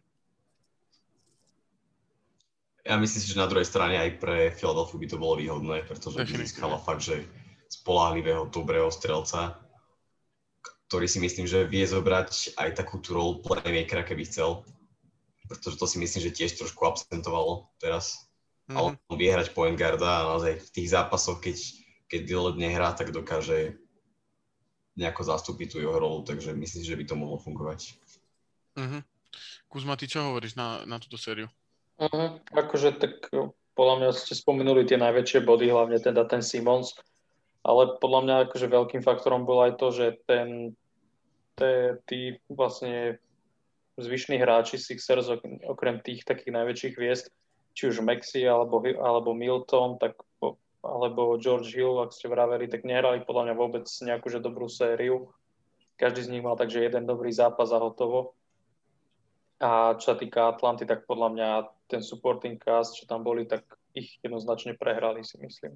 [2.88, 6.24] Ja myslím si, že na druhej strane aj pre Philadelphia by to bolo výhodné, pretože
[6.24, 7.20] by získala fakt, že
[7.68, 9.60] spolahlivého, dobrého strelca,
[10.88, 14.64] ktorý si myslím, že vie zobrať aj takú tú rolu playmakera, keby chcel.
[15.44, 18.32] Pretože to si myslím, že tiež trošku absentovalo teraz.
[18.72, 18.76] Mhm.
[18.76, 21.56] Ale on vie hrať point guarda a naozaj v tých zápasoch, keď,
[22.08, 23.76] keď Dillard nehrá, tak dokáže
[24.96, 28.00] nejako zastúpiť tú jeho rolu, takže myslím že by to mohlo fungovať.
[28.80, 29.04] Mhm.
[29.68, 31.52] Kuzma, ty čo hovoríš na, na túto sériu?
[31.98, 32.38] Uh-huh.
[32.54, 33.26] Akože tak
[33.74, 36.94] podľa mňa ste spomenuli tie najväčšie body, hlavne teda ten Simons,
[37.66, 40.78] ale podľa mňa akože veľkým faktorom bolo aj to, že ten,
[41.58, 43.18] te, tí vlastne
[43.98, 47.34] zvyšní hráči Sixers, ok- okrem tých takých najväčších hviezd,
[47.74, 50.14] či už Maxi alebo, alebo Milton, tak,
[50.86, 55.34] alebo George Hill, ak ste vraveli, tak nehrali podľa mňa vôbec nejakú že dobrú sériu.
[55.98, 58.37] Každý z nich mal takže jeden dobrý zápas a hotovo.
[59.58, 61.48] A čo sa týka Atlanty, tak podľa mňa
[61.90, 65.74] ten supporting cast, čo tam boli, tak ich jednoznačne prehrali, si myslím.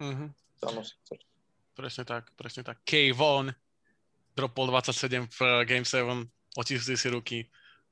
[0.00, 0.32] Mhm.
[0.60, 1.24] Sixers.
[1.72, 2.84] Presne tak, presne tak.
[2.84, 3.52] K-Von
[4.36, 6.24] dropol 27 v eh, Game 7,
[6.56, 7.38] očistil si ruky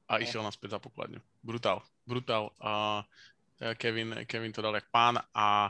[0.09, 1.21] a išiel naspäť za pokladňu.
[1.45, 2.49] Brutál, brutál.
[2.57, 3.05] Uh,
[3.77, 5.69] Kevin, Kevin to dal jak pán a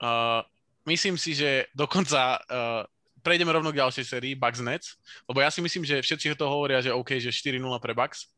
[0.00, 0.40] uh,
[0.88, 2.88] myslím si, že dokonca uh,
[3.20, 4.96] prejdeme rovno k ďalšej sérii Bucks Nets,
[5.28, 8.32] lebo ja si myslím, že všetci to hovoria, že OK, že 4-0 pre Bucks.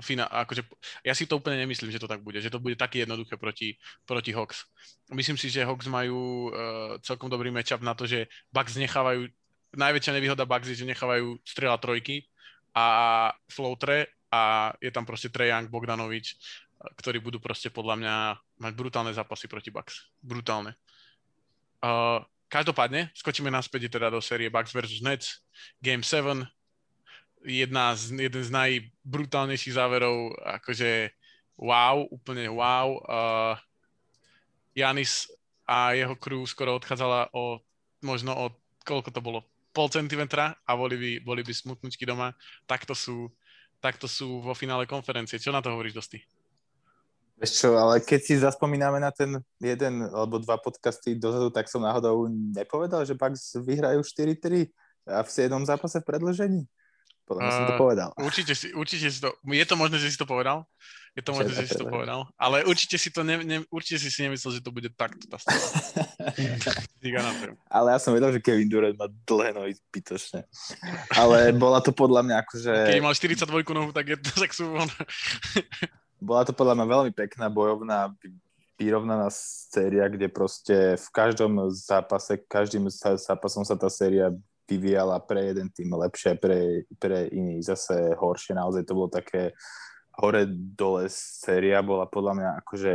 [0.00, 0.64] Fina, akože,
[1.04, 3.76] ja si to úplne nemyslím, že to tak bude, že to bude také jednoduché proti,
[4.08, 4.64] proti Hawks.
[5.12, 9.28] Myslím si, že Hawks majú uh, celkom dobrý matchup na to, že Bucks nechávajú,
[9.76, 12.24] najväčšia nevýhoda Bucks je, že nechávajú strela trojky
[12.72, 12.86] a
[13.52, 16.40] floatre a je tam proste Young, Bogdanovič,
[16.96, 18.14] ktorí budú proste podľa mňa
[18.64, 20.08] mať brutálne zápasy proti Bucks.
[20.24, 20.72] Brutálne.
[21.84, 25.04] Uh, každopádne, skočíme naspäť teda do série Bucks vs.
[25.04, 25.44] Nets.
[25.84, 26.48] Game 7.
[27.42, 31.10] Jedna z, jeden z najbrutálnejších záverov, akože
[31.58, 32.88] wow, úplne wow.
[33.02, 33.54] Uh,
[34.72, 35.26] Janis
[35.66, 37.58] a jeho crew skoro odchádzala o
[38.02, 38.46] možno o
[38.82, 42.34] koľko to bolo, pol centimetra a boli by, boli by smutnúčky doma.
[42.66, 43.30] Takto sú
[43.82, 45.42] takto sú vo finále konferencie.
[45.42, 46.22] Čo na to hovoríš, Dosti?
[47.42, 51.82] Vieš čo, ale keď si zaspomíname na ten jeden alebo dva podcasty dozadu, tak som
[51.82, 54.70] náhodou nepovedal, že Bucks vyhrajú 4-3
[55.10, 56.62] a v 7 zápase v predlžení.
[57.22, 58.10] Podľa mňa uh, som to povedal.
[58.18, 60.66] Určite si, určite si to, je to možné, že si to povedal?
[61.12, 62.24] Je to možné, že si to povedal.
[62.40, 65.36] Ale určite si to ne, ne, určite si si nemyslel, že to bude takto tá
[67.68, 70.48] Ale ja som vedel, že Kevin Durant má dlhé nohy zbytočne.
[71.12, 72.72] Ale bola to podľa mňa akože...
[72.96, 73.44] Keď mal 42
[73.76, 74.72] nohu, tak je to tak sú
[76.16, 78.16] Bola to podľa mňa veľmi pekná bojovná
[78.80, 82.88] vyrovnaná séria, kde proste v každom zápase, každým
[83.20, 84.32] zápasom sa tá séria
[84.76, 88.56] vyvíjala pre jeden tým lepšie, pre, pre iný zase horšie.
[88.56, 89.52] Naozaj to bolo také
[90.16, 92.94] hore-dole séria bola podľa mňa akože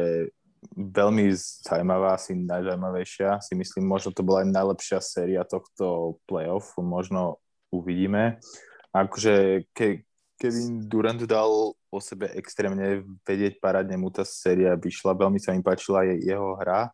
[0.74, 1.34] veľmi
[1.66, 3.42] zaujímavá, asi najzaujímavejšia.
[3.42, 8.42] Si myslím, možno to bola aj najlepšia séria tohto playoff, možno uvidíme.
[8.94, 10.06] Akože ke,
[10.38, 15.66] Kevin Durant dal o sebe extrémne vedieť, parádne mu tá séria vyšla, veľmi sa mi
[15.66, 16.94] páčila jeho hra,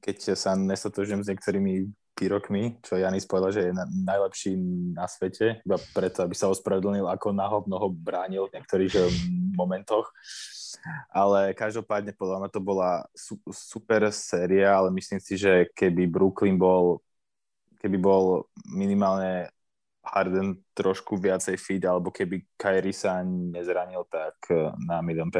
[0.00, 4.58] keď sa nesatožujem s niektorými výrokmi, čo Janis povedal, že je na, najlepší
[4.92, 9.06] na svete, iba preto, aby sa ospravedlnil, ako naho mnoho bránil v niektorých eh,
[9.54, 10.10] momentoch.
[11.10, 16.58] Ale každopádne podľa mňa to bola su, super séria, ale myslím si, že keby Brooklyn
[16.58, 17.00] bol
[17.78, 19.54] keby bol minimálne
[20.02, 25.30] Harden trošku viacej feed, alebo keby Kyrie sa nezranil, tak eh, na 1%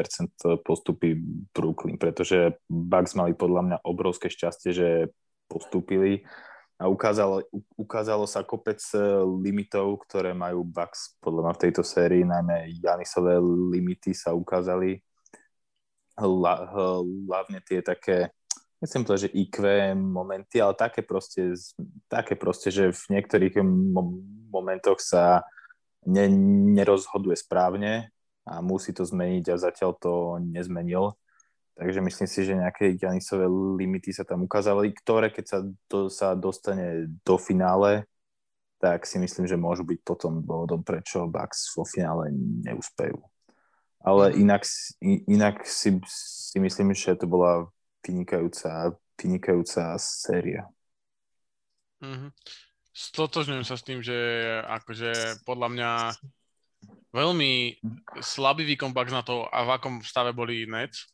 [0.63, 1.17] postupí
[1.51, 4.89] Brooklyn, pretože Bucks mali podľa mňa obrovské šťastie, že
[5.49, 6.21] postúpili
[6.79, 7.43] a ukázalo,
[7.75, 9.03] ukázalo sa kopec e,
[9.43, 15.03] limitov, ktoré majú Bucks podľa mňa v tejto sérii, najmä Janisové limity sa ukázali,
[16.19, 16.67] Hla,
[17.31, 18.35] hlavne tie také,
[18.83, 19.55] nechcem povedať, že IQ
[19.95, 21.55] momenty, ale také proste,
[22.11, 23.55] také proste, že v niektorých
[24.51, 25.47] momentoch sa
[26.03, 26.27] ne,
[26.75, 28.11] nerozhoduje správne
[28.43, 31.15] a musí to zmeniť a zatiaľ to nezmenil.
[31.79, 33.47] Takže myslím si, že nejaké Janisové
[33.79, 38.03] limity sa tam ukázali, ktoré keď sa, to, sa dostane do finále,
[38.83, 42.35] tak si myslím, že môžu byť potom dôvodom, prečo Bucks vo finále
[42.67, 43.15] neúspejú.
[44.03, 44.35] Ale mhm.
[44.43, 44.63] inak,
[45.31, 47.71] inak si, si myslím, že to bola
[48.03, 50.67] vynikajúca, vynikajúca séria.
[51.99, 52.31] Mm-hmm.
[52.95, 54.15] Stotožňujem sa s tým, že
[54.67, 55.91] akože podľa mňa
[57.11, 57.79] veľmi
[58.19, 61.07] slabý výkon Bucks na to, a v akom stave boli Nets,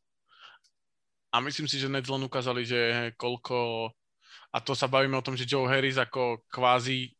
[1.36, 3.92] a myslím si, že Nets len ukázali, že koľko,
[4.56, 7.12] a to sa bavíme o tom, že Joe Harris ako kvázi,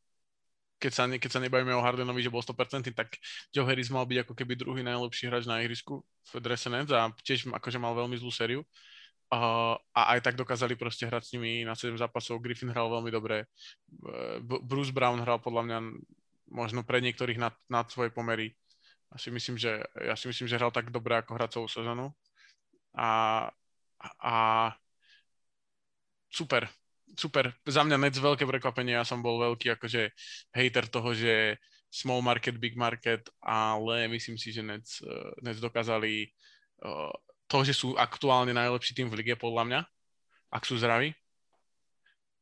[0.80, 3.20] keď sa, keď sa nebavíme o Hardenovi, že bol 100%, tak
[3.52, 6.00] Joe Harris mal byť ako keby druhý najlepší hráč na ihrisku
[6.32, 8.64] v drese Nets a tiež akože mal veľmi zlú sériu.
[9.26, 12.40] Uh, a aj tak dokázali proste hrať s nimi na 7 zápasov.
[12.40, 13.52] Griffin hral veľmi dobre.
[14.64, 15.78] Bruce Brown hral podľa mňa
[16.56, 18.54] možno pre niektorých nad, nad svoje pomery.
[19.10, 22.14] Ja si myslím, že, ja si myslím, že hral tak dobre, ako hral celú sezónu.
[22.94, 23.50] A
[24.22, 24.70] a
[26.32, 26.68] super,
[27.16, 27.56] super.
[27.64, 30.12] Za mňa Nets veľké prekvapenie, ja som bol veľký akože
[30.52, 36.28] hater toho, že small market, big market, ale myslím si, že Nets, uh, Nets dokázali
[36.84, 37.14] uh,
[37.48, 39.80] to, že sú aktuálne najlepší tým v lige, podľa mňa,
[40.52, 41.16] ak sú zdraví.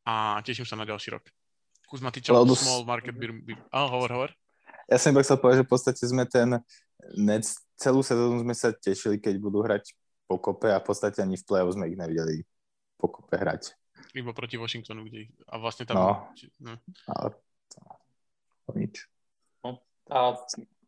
[0.03, 1.23] A teším sa na ďalší rok.
[1.85, 2.57] Kuzma, ty čo, Lebo...
[2.57, 3.59] small market, big, big...
[3.69, 4.31] Oh, hovor, hovor.
[4.89, 6.59] Ja som iba chcel povedať, že v podstate sme ten
[7.13, 9.93] Nets, celú sezónu sme sa tešili, keď budú hrať
[10.33, 12.41] pokope a v podstate ani v play sme ich nevideli
[12.97, 13.77] pokope hrať.
[14.17, 15.95] Iba proti Washingtonu, kde a vlastne tam...
[15.97, 16.09] No,
[16.61, 16.73] no.
[17.09, 17.27] ale
[17.69, 18.95] to, nič.
[19.61, 20.37] No, a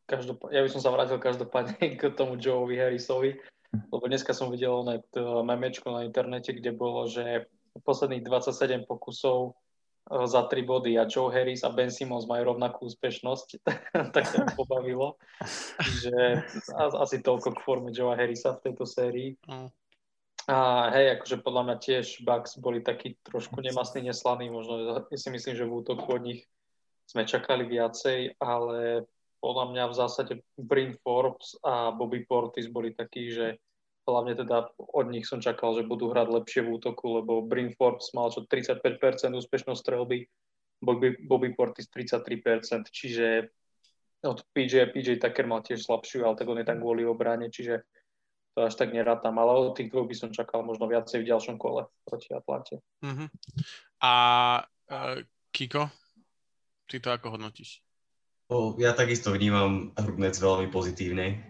[0.05, 3.37] každopád, ja by som sa vrátil každopádne k tomu Joeovi Harrisovi,
[3.73, 7.49] lebo dneska som videl net, memečko na internete, kde bolo, že
[7.81, 9.57] posledných 27 pokusov
[10.05, 13.47] za 3 body a Joe Harris a Ben Simmons majú rovnakú úspešnosť,
[14.15, 15.17] tak to pobavilo.
[16.01, 16.45] že
[16.77, 19.33] asi toľko k forme Joe Harrisa v tejto sérii.
[19.49, 19.73] Mm.
[20.45, 20.57] A
[20.93, 25.57] hej, akože podľa mňa tiež Bucks boli takí trošku nemastní, neslaní, možno ja si myslím,
[25.57, 26.45] že v útoku od nich
[27.09, 29.09] sme čakali viacej, ale
[29.41, 33.57] podľa mňa v zásade Bryn Forbes a Bobby Portis boli takí, že
[34.05, 38.13] hlavne teda od nich som čakal, že budú hrať lepšie v útoku, lebo Bryn Forbes
[38.13, 38.81] mal čo 35%
[39.33, 40.29] úspešnosť strelby,
[40.81, 43.49] Bobby, Bobby Portis 33%, čiže
[44.25, 47.85] od PJ, PJ Tucker mal tiež slabšiu, ale tak on je tam kvôli obrane, čiže
[48.55, 51.59] to až tak nerátam, ale od tých dvoch by som čakal možno viacej v ďalšom
[51.59, 52.79] kole proti Atlante.
[53.03, 53.27] Uh-huh.
[53.99, 54.13] A
[54.63, 55.19] uh,
[55.51, 55.91] Kiko,
[56.87, 57.83] ty to ako hodnotíš?
[58.47, 61.41] O, ja takisto vnímam Hrubnec veľmi pozitívne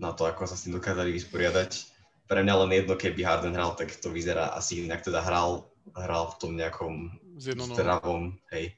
[0.00, 1.95] na to, ako sa s tým dokázali vysporiadať
[2.26, 5.02] pre mňa len jedno, keby Harden hral, tak to vyzerá asi inak.
[5.02, 6.94] Teda hral, hral v tom nejakom
[7.38, 8.74] zdravom, hej.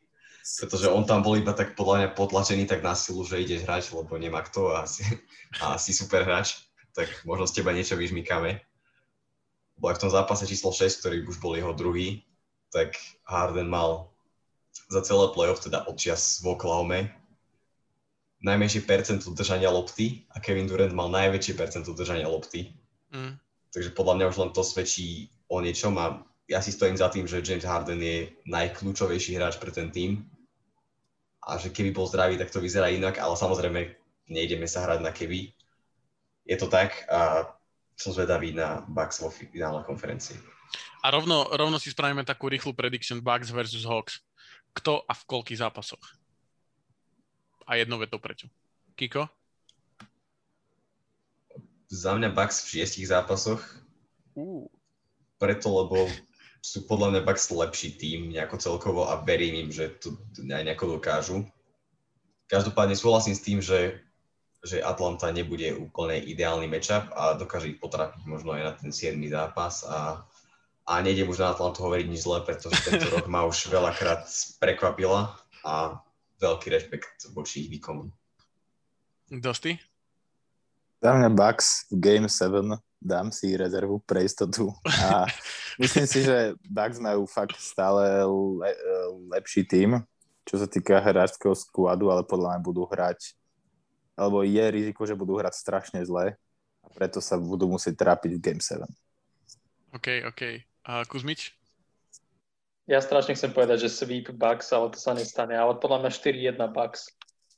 [0.49, 3.93] Pretože on tam bol iba tak podľa mňa potlačený tak na silu, že ideš hrať,
[3.93, 5.05] lebo nemá kto a asi,
[5.61, 6.57] a asi super hráč,
[6.97, 8.65] tak možno z teba niečo vyžmykame.
[9.77, 12.25] Bo aj v tom zápase číslo 6, ktorý už bol jeho druhý,
[12.73, 12.97] tak
[13.29, 14.13] Harden mal
[14.89, 17.13] za celé playoff, teda odčias v Oklahoma,
[18.41, 22.73] najmenšie percento držania lopty a Kevin Durant mal najväčšie percento držania lopty
[23.13, 23.41] Mm.
[23.73, 27.29] Takže podľa mňa už len to svedčí o niečom a ja si stojím za tým,
[27.29, 30.25] že James Harden je najkľúčovejší hráč pre ten tým
[31.45, 33.81] a že keby bol zdravý, tak to vyzerá inak, ale samozrejme
[34.33, 35.53] nejdeme sa hrať na keby.
[36.49, 37.53] Je to tak a
[37.99, 40.41] som zvedavý na Bucks vo finálnej konferencii.
[41.05, 44.25] A rovno, rovno si spravíme takú rýchlu prediction Bucks versus Hawks.
[44.73, 46.01] Kto a v koľkých zápasoch?
[47.69, 48.49] A jedno veto prečo?
[48.97, 49.29] Kiko?
[51.89, 53.65] Za mňa Bucks v šiestich zápasoch.
[55.41, 56.07] Preto, lebo
[56.61, 60.15] sú podľa mňa Bucks lepší tým nejako celkovo a verím im, že to
[60.45, 61.49] nejako dokážu.
[62.49, 64.01] Každopádne súhlasím s tým, že,
[64.65, 69.21] že Atlanta nebude úplne ideálny matchup a dokáže ich potrapiť možno aj na ten 7.
[69.29, 70.25] zápas a,
[70.89, 74.25] a nejdem už na Atlantu hovoriť nič zle, pretože tento rok ma už veľakrát
[74.61, 76.01] prekvapila a
[76.41, 78.09] veľký rešpekt voči ich výkonu.
[79.29, 79.77] Dosti?
[80.99, 85.25] Za mňa Bucks v Game 7 dám si rezervu pre istotu a
[85.83, 88.71] myslím si, že Bucks majú fakt stále le,
[89.31, 90.03] lepší tým,
[90.43, 93.39] čo sa týka hráčského skladu, ale podľa mňa budú hrať
[94.19, 96.35] alebo je riziko, že budú hrať strašne zle
[96.83, 98.83] a preto sa budú musieť trápiť v Game 7.
[99.95, 100.43] OK, OK.
[100.91, 101.55] A Kuzmič?
[102.89, 105.55] Ja strašne chcem povedať, že sweep Bucks, ale to sa nestane.
[105.55, 106.11] Ale podľa mňa
[106.57, 107.13] 4-1 Bucks.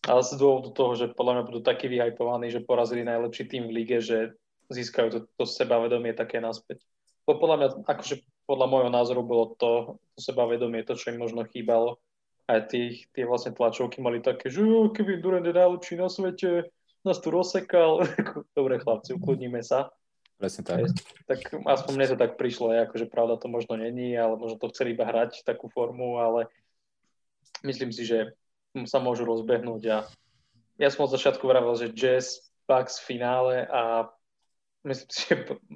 [0.08, 3.84] Ale z dôvodu toho, že podľa mňa budú takí vyhajpovaní, že porazili najlepší tým v
[3.84, 4.18] lige, že
[4.72, 6.80] získajú to, to sebavedomie také naspäť.
[7.28, 11.44] To podľa mňa, akože podľa môjho názoru bolo to, to sebavedomie, to, čo im možno
[11.44, 12.00] chýbalo.
[12.48, 16.66] Aj tých, tie vlastne tlačovky mali také, že keby Durant je najlepší na svete,
[17.04, 18.02] nás tu rozsekal.
[18.58, 19.92] Dobre chlapci, ukludníme sa.
[20.40, 20.88] Presne tak.
[21.28, 24.96] Tak aspoň mne to tak prišlo, akože pravda to možno není, ale možno to chceli
[24.96, 26.48] iba hrať takú formu, ale
[27.60, 28.32] myslím si, že
[28.86, 29.96] sa môžu rozbehnúť a
[30.80, 34.08] ja som od začiatku vravel, že Jazz, Bucks v finále a
[34.86, 35.34] myslím si, že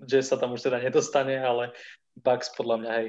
[0.09, 1.74] Jazz sa tam už teda nedostane, ale
[2.16, 3.09] Bucks podľa mňa, hej.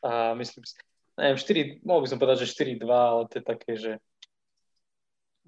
[0.00, 0.74] A myslím si,
[1.16, 3.92] neviem, 4, mohol by som povedať, že 4-2, ale to je také, že...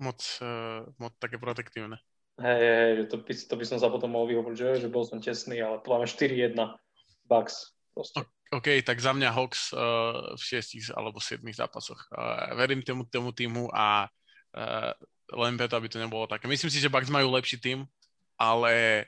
[0.00, 2.00] Moc, uh, moc také protektívne.
[2.40, 5.04] Hej, hej, že to by, to by som sa potom mohol vyhovoriť, že, že bol
[5.04, 6.08] som tesný, ale podľa mňa
[6.56, 7.71] 4-1 Bucks.
[7.92, 8.24] Proste.
[8.52, 12.08] OK, tak za mňa Hawks uh, v šiestich alebo siedmých zápasoch.
[12.12, 14.92] Uh, verím tomu, tomu týmu a uh,
[15.32, 16.44] len preto, aby to nebolo také.
[16.48, 17.88] Myslím si, že Bucks majú lepší tým,
[18.36, 19.04] ale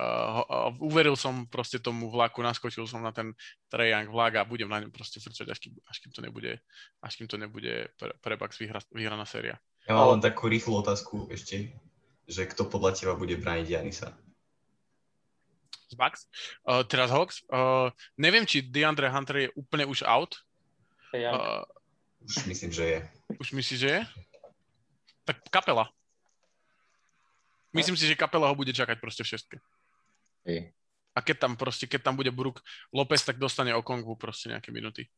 [0.00, 3.36] uh, uveril som proste tomu vlaku, naskočil som na ten
[3.72, 6.52] Young vlak a budem na ňom proste frčať, až kým, až kým to nebude,
[7.04, 9.60] až kým to nebude pre, pre Bucks vyhra, vyhraná séria.
[9.84, 11.76] Ja mám len takú rýchlu otázku ešte,
[12.24, 14.16] že kto podľa teba bude brániť Janisa?
[15.86, 16.26] Z Bucks.
[16.66, 17.42] Uh, teraz Hawks.
[17.46, 20.38] Uh, neviem, či DeAndre Hunter je úplne už out.
[21.14, 21.62] Uh,
[22.26, 22.98] už myslím, že je.
[23.38, 24.00] Už myslíš, že je?
[25.26, 25.90] Tak kapela.
[27.74, 29.56] Myslím si, že kapela ho bude čakať proste v šestke.
[31.16, 32.62] A keď tam proste, keď tam bude Brook
[32.94, 35.10] Lopez, tak dostane Okongwu proste nejaké minuty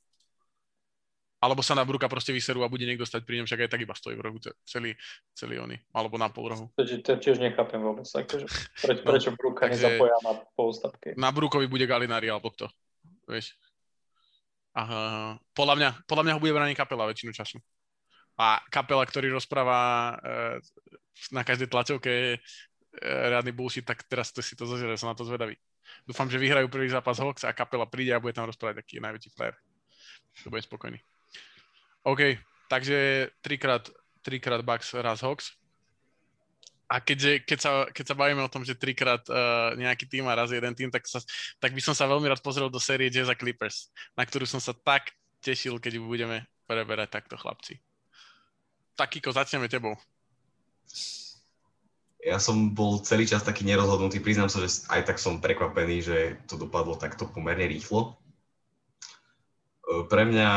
[1.39, 3.83] alebo sa na Bruka proste vyserú a bude niekto stať pri ňom, však aj tak
[3.87, 4.99] iba stojí v rohu celý,
[5.39, 6.67] celý oni, alebo na pol rohu.
[6.75, 8.47] To, to tiež nechápem vôbec, akože,
[8.83, 11.09] preč, no, prečo Bruka takže, nezapoja na polstavke.
[11.15, 12.67] Na Brukovi bude Galinari alebo kto,
[13.31, 13.55] vieš.
[14.75, 17.59] Aha, podľa mňa, podľa mňa ho bude brániť kapela väčšinu času.
[18.39, 20.15] A kapela, ktorý rozpráva e,
[21.35, 22.37] na každej tlačovke e,
[23.03, 25.59] riadny bullshit, tak teraz to si to zažere, som na to zvedavý.
[26.07, 29.35] Dúfam, že vyhrajú prvý zápas Hawks a kapela príde a bude tam rozprávať taký najväčší
[29.35, 29.59] player.
[30.47, 31.03] To bude spokojný.
[32.09, 32.41] OK,
[32.73, 33.85] takže trikrát,
[34.25, 35.53] trikrát Bucks, raz Hawks.
[36.89, 40.33] A keďže, keď, sa, keď sa bavíme o tom, že trikrát uh, nejaký tým a
[40.33, 41.21] raz jeden tým, tak, sa,
[41.61, 44.57] tak by som sa veľmi rád pozrel do série Jazz a Clippers, na ktorú som
[44.57, 45.13] sa tak
[45.45, 47.77] tešil, keď budeme preberať takto, chlapci.
[48.97, 50.01] Takýko, začneme tebou.
[52.25, 56.19] Ja som bol celý čas taký nerozhodnutý, priznám sa, že aj tak som prekvapený, že
[56.49, 58.17] to dopadlo takto pomerne rýchlo.
[59.85, 60.49] Pre mňa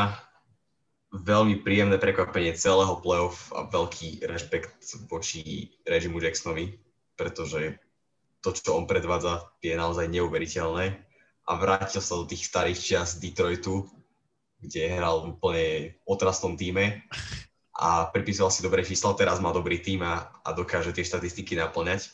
[1.11, 4.79] veľmi príjemné prekvapenie celého playoff a veľký rešpekt
[5.11, 6.79] voči režimu Jacksonovi,
[7.19, 7.75] pretože
[8.39, 10.95] to, čo on predvádza, je naozaj neuveriteľné
[11.45, 13.85] a vrátil sa do tých starých čias Detroitu,
[14.63, 15.67] kde hral v úplne
[16.07, 17.03] otrastom týme
[17.75, 22.07] a pripisoval si dobré čísla, teraz má dobrý tým a, a dokáže tie štatistiky naplňať.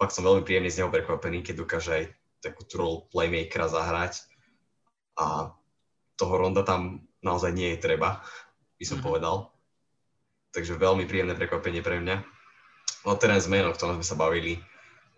[0.00, 2.04] Fakt som veľmi príjemne z neho prekvapený, keď dokáže aj
[2.40, 4.24] takú role playmakera zahrať
[5.20, 5.52] a
[6.16, 8.20] toho Ronda tam naozaj nie je treba,
[8.76, 9.06] by som mm-hmm.
[9.06, 9.36] povedal.
[10.50, 12.16] Takže veľmi príjemné prekvapenie pre mňa.
[13.06, 14.58] No teraz zmen, o ktorom sme sa bavili,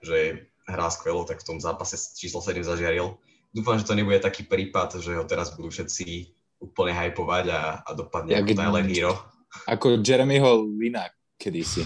[0.04, 3.16] že hrá skvelo, tak v tom zápase číslo 7 zažiaril.
[3.52, 6.30] Dúfam, že to nebude taký prípad, že ho teraz budú všetci
[6.62, 9.14] úplne hypovať a, a dopadne ako Tyler Hero.
[9.68, 11.84] Ako Jeremyho Lina kedysi.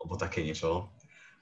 [0.00, 0.66] Alebo také niečo.
[0.66, 0.78] No.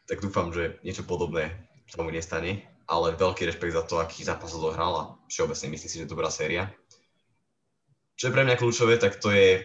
[0.04, 2.66] Tak dúfam, že niečo podobné tomu nestane.
[2.90, 6.66] Ale veľký rešpekt za to, aký zápas odohral a všeobecne myslím si, že dobrá séria.
[8.20, 9.64] Čo je pre mňa kľúčové, tak to je,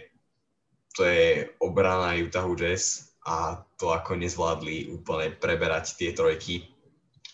[0.95, 6.63] to je obrana Utahu Jazz a to, ako nezvládli úplne preberať tie trojky.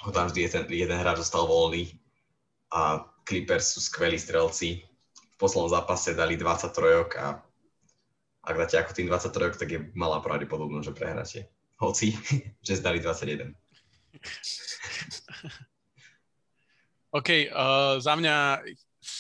[0.02, 1.94] Ho tam vždy jeden, jeden hráč zostal voľný
[2.74, 4.82] a Clippers sú skvelí strelci.
[5.14, 7.38] V poslednom zápase dali 20 trojok a
[8.42, 11.40] ak dáte ako tým 20 trojok, tak je malá pravdepodobnosť, že prehráte.
[11.78, 12.18] Hoci,
[12.66, 13.46] že zdali 21.
[17.22, 18.66] OK, uh, za mňa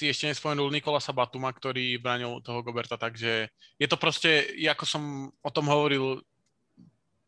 [0.01, 5.29] si ešte nespomenul Nikolasa Batuma, ktorý bránil toho Goberta, takže je to proste, ako som
[5.29, 6.25] o tom hovoril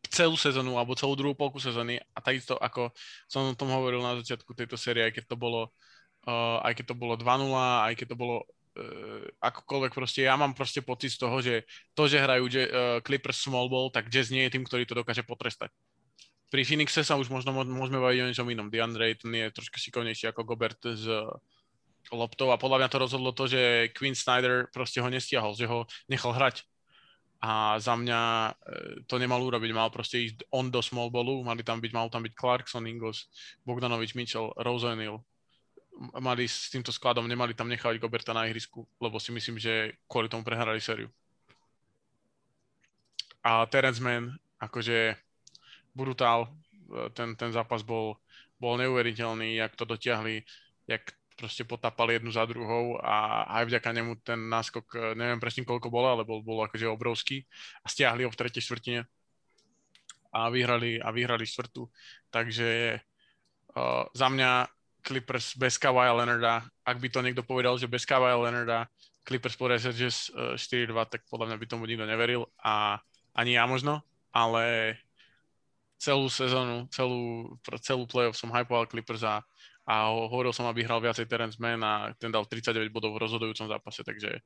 [0.09, 2.89] celú sezónu, alebo celú druhú polku sezóny a takisto ako
[3.30, 5.69] som o tom hovoril na začiatku tejto série, aj keď to bolo,
[6.26, 10.57] uh, aj keď to bolo 2-0, aj keď to bolo uh, akokoľvek proste, ja mám
[10.57, 12.57] proste pocit z toho, že to, že hrajú uh,
[13.05, 15.69] Clippers small ball, tak Jazz nie je tým, ktorý to dokáže potrestať.
[16.49, 18.69] Pri Phoenixe sa už možno môžeme baviť o niečom inom.
[18.69, 21.09] DeAndre ten je trošku šikovnejší ako Gobert z,
[22.12, 25.88] loptou a podľa mňa to rozhodlo to, že Quinn Snyder proste ho nestiahol, že ho
[26.12, 26.66] nechal hrať.
[27.43, 28.51] A za mňa e,
[29.04, 32.24] to nemal urobiť, mal proste ísť on do small ballu, mali tam byť, mal tam
[32.24, 33.28] byť Clarkson, Ingles,
[33.68, 35.20] Bogdanovič, Mitchell, Rosenhill.
[36.24, 40.32] Mali s týmto skladom, nemali tam nechávať Goberta na ihrisku, lebo si myslím, že kvôli
[40.32, 41.12] tomu prehrali sériu.
[43.43, 45.20] A Terence Mann, akože
[45.91, 48.24] brutál, e, ten, ten zápas bol,
[48.56, 50.47] bol neuveriteľný, jak to dotiahli,
[50.88, 51.12] jak
[51.44, 55.91] proste potápali jednu za druhou a aj vďaka nemu ten náskok, e, neviem presne koľko
[55.91, 57.44] bolo, ale bol, bol akože obrovský
[57.84, 59.04] a stiahli ho v tretej štvrtine
[60.32, 61.86] a vyhrali, a vyhrali štvrtú.
[62.34, 62.98] Takže
[63.78, 64.66] uh, za mňa
[65.06, 68.89] Clippers bez Kawhi Leonarda, ak by to niekto povedal, že bez Kawhi Leonarda
[69.22, 72.98] Clippers podaria že 4-2, tak podľa mňa by tomu nikto neveril a
[73.38, 74.02] ani ja možno,
[74.34, 74.98] ale
[76.02, 79.46] celú sezónu, celú, celú playoff som hypoval Clippers a
[79.84, 83.67] a hovoril som, aby hral viacej Terence Mann a ten dal 39 bodov v rozhodujúcom
[83.67, 84.39] zápase, takže,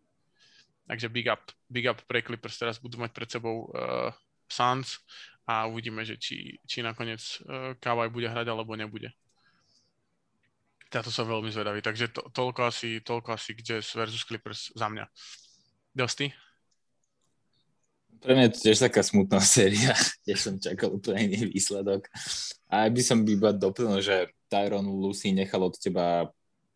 [0.90, 4.10] takže big up, big up pre Clippers, teraz budú mať pred sebou uh,
[4.50, 4.98] Suns
[5.46, 9.14] a uvidíme, že či, či nakoniec uh, Kawhi bude hrať alebo nebude.
[10.90, 15.06] Táto som veľmi zvedavý, takže to, toľko, asi, toľko asi Jazz versus Clippers za mňa.
[15.94, 16.34] Dosti?
[18.18, 19.94] Pre mňa je to tiež taká smutná séria,
[20.26, 22.10] tiež som čakal úplne iný výsledok.
[22.74, 26.28] A by som iba doplnil, že Tyron Lucy nechal od teba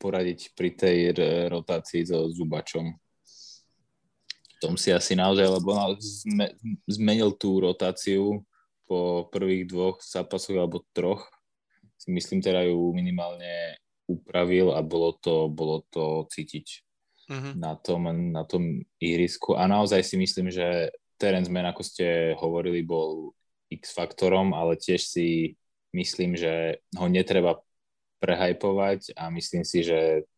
[0.02, 0.98] poradiť pri tej
[1.48, 2.90] rotácii so Zubačom.
[4.62, 6.54] Tom si asi naozaj, lebo zme,
[6.86, 8.46] zmenil tú rotáciu
[8.86, 11.26] po prvých dvoch zápasoch alebo troch.
[11.98, 13.78] Si myslím, teda ju minimálne
[14.10, 16.68] upravil a bolo to, bolo to cítiť
[17.30, 17.54] uh-huh.
[17.58, 19.58] na, tom, na tom ihrisku.
[19.58, 20.92] A naozaj si myslím, že
[21.22, 23.38] Terence Mann, ako ste hovorili, bol
[23.72, 25.56] X-faktorom, ale tiež si
[25.94, 27.60] myslím, že ho netreba
[28.22, 30.30] prehajpovať a myslím si, že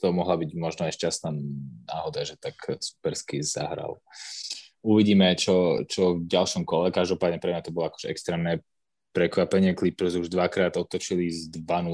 [0.00, 1.30] to mohla byť možno aj šťastná
[1.84, 4.00] náhoda, že tak supersky zahral.
[4.80, 6.88] Uvidíme, čo, čo v ďalšom kole.
[6.88, 8.64] Každopádne pre mňa to bolo akože extrémne
[9.12, 9.76] prekvapenie.
[9.76, 11.92] Clippers už dvakrát otočili z 2-0.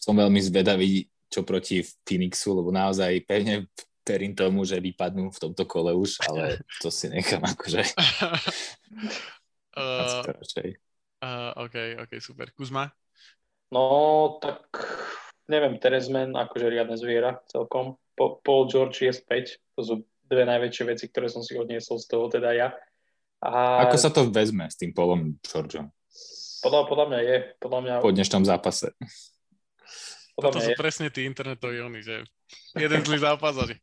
[0.00, 3.68] Som veľmi zvedavý, čo proti Phoenixu, lebo naozaj pevne
[4.06, 7.82] verím tomu, že vypadnú v tomto kole už, ale to si nechám akože...
[9.76, 10.85] uh,
[11.26, 12.54] Uh, OK, OK, super.
[12.54, 12.86] Kuzma?
[13.74, 14.62] No, tak
[15.50, 17.98] neviem, Teresmen akože riadne zviera celkom.
[18.14, 19.58] Paul George je späť.
[19.74, 19.94] To sú
[20.30, 22.68] dve najväčšie veci, ktoré som si odniesol z toho teda ja.
[23.42, 23.82] A...
[23.90, 25.90] Ako sa to vezme s tým Paulom Georgeom?
[26.62, 27.36] Podľa, podľa mňa je.
[27.58, 27.94] Podľa mňa...
[28.06, 28.94] Po dnešnom zápase.
[30.38, 30.78] Podľa Toto sú je.
[30.78, 32.22] presne tí internetoví oni, že
[32.76, 33.76] jeden zlý zápas a že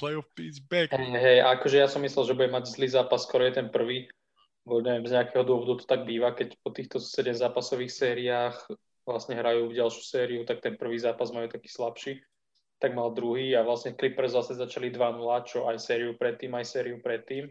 [0.00, 0.90] playoff is back.
[0.90, 4.08] Hej, hej, akože ja som myslel, že bude mať zlý zápas, skoro je ten prvý.
[4.68, 8.56] Neviem, z nejakého dôvodu to tak býva, keď po týchto 7 zápasových sériách
[9.08, 12.20] vlastne hrajú ďalšiu sériu, tak ten prvý zápas majú taký slabší.
[12.80, 16.96] Tak mal druhý a vlastne Clippers zase začali 2-0, čo aj sériu predtým, aj sériu
[17.00, 17.50] predtým.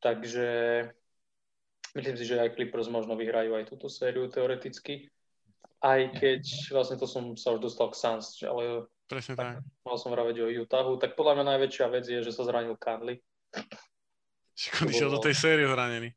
[0.00, 0.48] Takže
[1.94, 5.10] myslím si, že aj Clippers možno vyhrajú aj túto sériu teoreticky.
[5.82, 9.62] Aj keď vlastne to som sa už dostal k Suns, ale Presne tak.
[9.86, 13.22] Mal som vraveť o Utahu, tak podľa mňa najväčšia vec je, že sa zranil Conley.
[14.56, 16.16] Však on išiel do tej série zranený.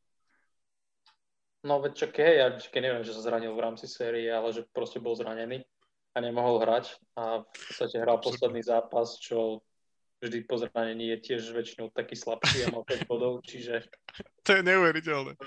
[1.68, 4.64] No veď čak, hej, ja čakaj, neviem, že sa zranil v rámci série, ale že
[4.72, 5.60] proste bol zranený
[6.16, 9.60] a nemohol hrať a v podstate hral posledný zápas, čo
[10.24, 13.84] vždy po zranení je tiež väčšinou taký slabší a mal 5 bodov, čiže...
[14.50, 15.38] To je neuveriteľné.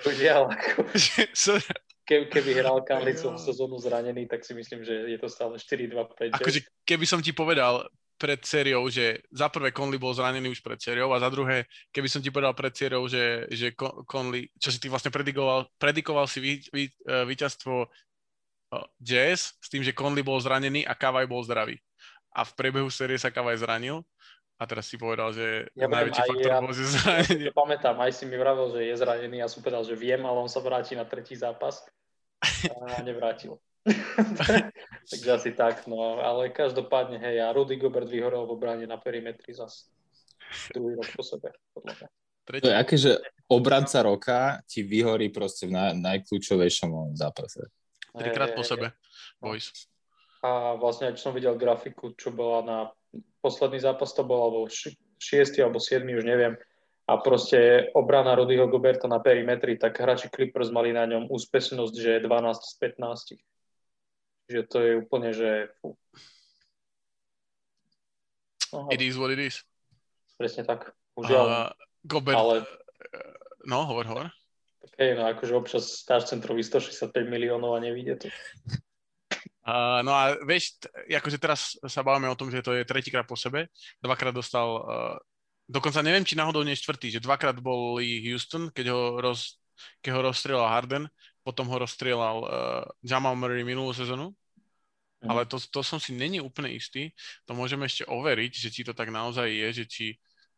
[2.07, 6.39] keby, keby hral Kamli celú sezónu zranený, tak si myslím, že je to stále 4-2-5.
[6.39, 7.91] Akože keby som ti povedal
[8.23, 12.07] pred sériou, že za prvé Conley bol zranený už pred sériou a za druhé, keby
[12.07, 13.75] som ti povedal pred sériou, že, že
[14.07, 17.91] Conley, čo si ty vlastne predikoval, predikoval si e, víťazstvo
[19.03, 21.83] Jazz s tým, že Conley bol zranený a Kavaj bol zdravý.
[22.31, 24.07] A v priebehu série sa Kavaj zranil
[24.55, 27.51] a teraz si povedal, že ja najväčší faktor ja, bol, že zranenie.
[27.51, 30.39] Ja pamätám, aj si mi vravel, že je zranený a som povedal, že viem, ale
[30.39, 31.83] on sa vráti na tretí zápas
[32.71, 33.59] a nevrátil.
[35.11, 39.51] Takže asi tak, no, ale každopádne, hej, a Rudy Gobert vyhorel v obrane na perimetri
[39.51, 39.91] zase
[40.71, 42.09] druhý rok po sebe, podľa mňa.
[42.43, 43.13] To je aké, že
[43.47, 47.71] obranca roka ti vyhorí proste v naj, najkľúčovejšom zápase.
[48.13, 48.93] Trikrát po sebe,
[49.39, 49.71] boys.
[50.43, 52.79] A vlastne, ak som videl grafiku, čo bola na
[53.41, 54.67] posledný zápas, to bol alebo
[55.23, 56.59] šiestý alebo siedmy, už neviem,
[57.07, 62.23] a proste obrana Rudyho Goberta na perimetri, tak hráči Clippers mali na ňom úspešnosť, že
[62.23, 63.39] 12 z 15.
[64.53, 65.73] Že to je úplne, že...
[65.81, 65.97] Fú.
[68.93, 69.65] It is what it is.
[70.37, 70.93] Presne tak.
[71.17, 71.45] Užiaľ.
[71.45, 71.69] Uh,
[72.05, 72.57] Gobert, ale...
[73.69, 74.27] no, hovor, hovor.
[74.97, 78.27] Hej, no akože občas stáš centrový 165 miliónov a nevíde to.
[79.63, 83.23] Uh, no a vieš, t- akože teraz sa bavíme o tom, že to je tretíkrát
[83.23, 83.71] po sebe.
[84.03, 85.15] Dvakrát dostal uh,
[85.71, 89.63] dokonca neviem, či náhodou nie štvrtý, že dvakrát boli Houston, keď ho, roz,
[90.03, 91.05] keď ho rozstrieľal Harden,
[91.47, 94.35] potom ho rozstrieľal uh, Jamal Murray minulú sezonu.
[95.27, 97.15] Ale to, to som si není úplne istý,
[97.47, 100.07] to môžeme ešte overiť, že či to tak naozaj je, že či,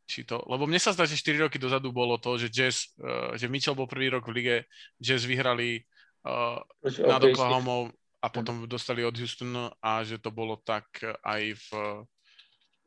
[0.09, 3.37] či to, lebo mne sa zdá, že 4 roky dozadu bolo to, že Jazz, uh,
[3.37, 4.57] že Mitchell bol prvý rok v lige,
[4.97, 5.85] Jazz vyhrali
[6.25, 6.61] uh,
[7.05, 7.93] nad Oklahoma
[8.25, 10.89] a potom dostali od Houstonu a že to bolo tak
[11.21, 11.69] aj v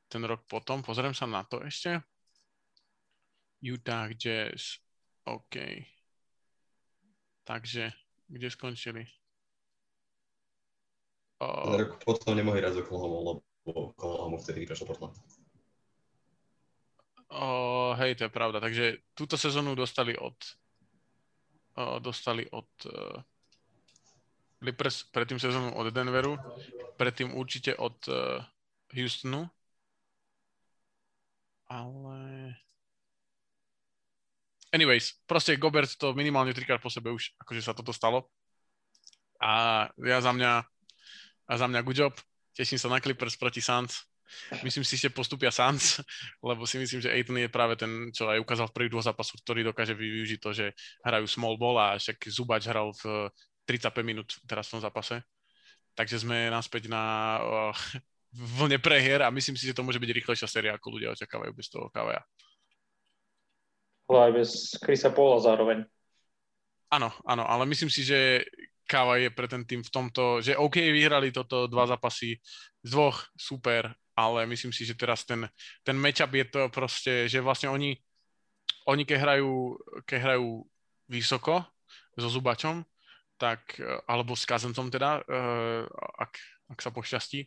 [0.07, 0.81] ten rok potom.
[0.81, 1.99] Pozriem sa na to ešte.
[3.61, 4.79] Utah Jazz.
[5.27, 5.55] OK.
[7.43, 7.91] Takže,
[8.27, 9.03] kde skončili?
[11.37, 13.31] Uh, rok potom nemohli hrať z Oklahoma, lebo
[13.93, 15.13] Oklahoma vtedy prešlo Portland.
[17.27, 18.57] Uh, hej, to je pravda.
[18.63, 20.33] Takže túto sezónu dostali od
[21.77, 23.21] uh, dostali od uh,
[24.57, 26.33] Clippers, predtým sezónu od Denveru,
[26.97, 28.41] predtým určite od uh,
[28.89, 29.45] Houstonu.
[31.67, 32.17] Ale
[34.71, 38.31] anyways, proste Gobert to minimálne trikrát po sebe už, akože sa toto stalo.
[39.37, 40.65] A ja za mňa,
[41.47, 42.13] a za mňa good job.
[42.53, 44.03] Teším sa na Clippers proti Suns.
[44.59, 46.03] Myslím si, že postupia Suns,
[46.49, 49.39] lebo si myslím, že Aiton je práve ten, čo aj ukázal v prvých dvoch zápasoch,
[49.39, 50.65] ktorý dokáže využiť to, že
[51.07, 53.31] hrajú small ball a však Zubač hral v
[53.63, 55.23] 35 minút teraz v tom zápase.
[55.95, 57.03] Takže sme naspäť na
[57.39, 57.73] uh,
[58.59, 61.71] vlne prehier a myslím si, že to môže byť rýchlejšia séria, ako ľudia očakávajú bez
[61.71, 62.19] toho KVA
[64.07, 65.83] ale aj bez Chrisa Paula zároveň.
[66.87, 68.47] Áno, áno, ale myslím si, že
[68.87, 72.39] Káva je pre ten tým v tomto, že OK, vyhrali toto dva zápasy
[72.81, 75.43] z dvoch, super, ale myslím si, že teraz ten,
[75.83, 77.99] ten matchup je to proste, že vlastne oni,
[78.87, 79.75] oni keď hrajú,
[80.07, 80.63] keď hrajú
[81.11, 81.67] vysoko
[82.15, 82.81] so Zubačom,
[83.37, 83.77] tak,
[84.09, 85.83] alebo s Kazencom teda, eh,
[86.17, 86.33] ak,
[86.73, 87.45] ak sa pošťastí,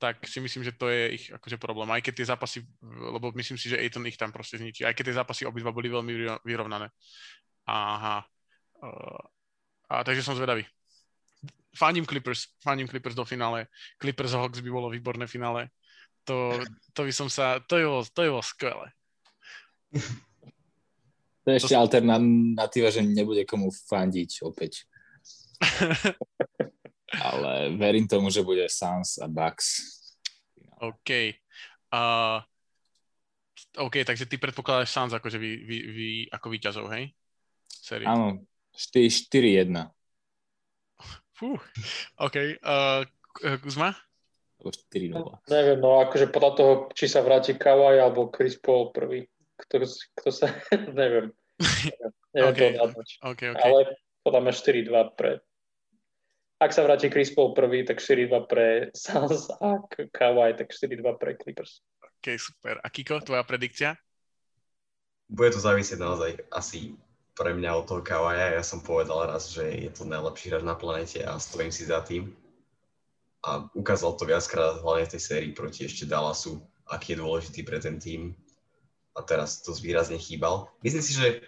[0.00, 1.92] tak si myslím, že to je ich akože problém.
[1.92, 5.04] Aj keď tie zápasy, lebo myslím si, že Aiton ich tam proste zničí, aj keď
[5.12, 6.88] tie zápasy obidva boli veľmi vyrovnané.
[7.68, 8.24] Aha.
[8.80, 9.20] Uh,
[9.92, 10.64] a takže som zvedavý.
[11.76, 13.66] Fandím Clippers, fandím Clippers do finále.
[13.98, 15.70] Clippers Hawks by bolo výborné finále.
[16.24, 16.60] To,
[16.92, 18.88] to by som sa, to je bolo, to je bolo skvelé.
[21.40, 21.80] To je ešte to...
[21.80, 24.84] alternatíva, že nebude komu fandiť opäť.
[27.26, 29.82] Ale verím tomu, že bude Suns a Bucks.
[30.78, 31.10] OK.
[31.90, 32.38] Uh,
[33.82, 37.10] OK, takže ty predpokladáš Suns akože vy, vy, vy ako víťazov, hej?
[37.66, 38.06] Série.
[38.06, 38.44] Áno,
[38.76, 39.90] 4-1.
[41.40, 41.56] Fú,
[42.20, 42.36] OK.
[42.60, 43.08] Uh,
[43.64, 43.96] Kuzma?
[44.60, 45.48] Alebo 4-0.
[45.48, 49.24] Neviem, no akože podľa toho, či sa vráti Kawhi alebo Chris Paul prvý.
[49.56, 49.80] Kto,
[50.20, 50.52] kto sa,
[51.00, 51.32] neviem.
[52.36, 52.76] Neviem Okay.
[52.76, 53.08] to odhadnúť.
[53.24, 53.62] OK, OK.
[53.64, 53.80] Ale
[54.20, 55.30] podľa mňa 4-2 pre...
[56.60, 61.00] Ak sa vráti Chris Paul prvý, tak 4-2 pre Suns a K- Kawhi, tak 4-2
[61.16, 61.80] pre Clippers.
[62.20, 62.76] OK, super.
[62.84, 63.96] A Kiko, tvoja predikcia?
[65.24, 67.00] Bude to závisieť naozaj asi
[67.40, 68.52] pre mňa od toho Kawaja.
[68.52, 72.04] Ja som povedal raz, že je to najlepší hráč na planete a stojím si za
[72.04, 72.36] tým.
[73.40, 77.80] A ukázal to viackrát, hlavne v tej sérii proti ešte Dallasu, aký je dôležitý pre
[77.80, 78.36] ten tým.
[79.16, 80.68] A teraz to výrazne chýbal.
[80.84, 81.40] Myslím si, že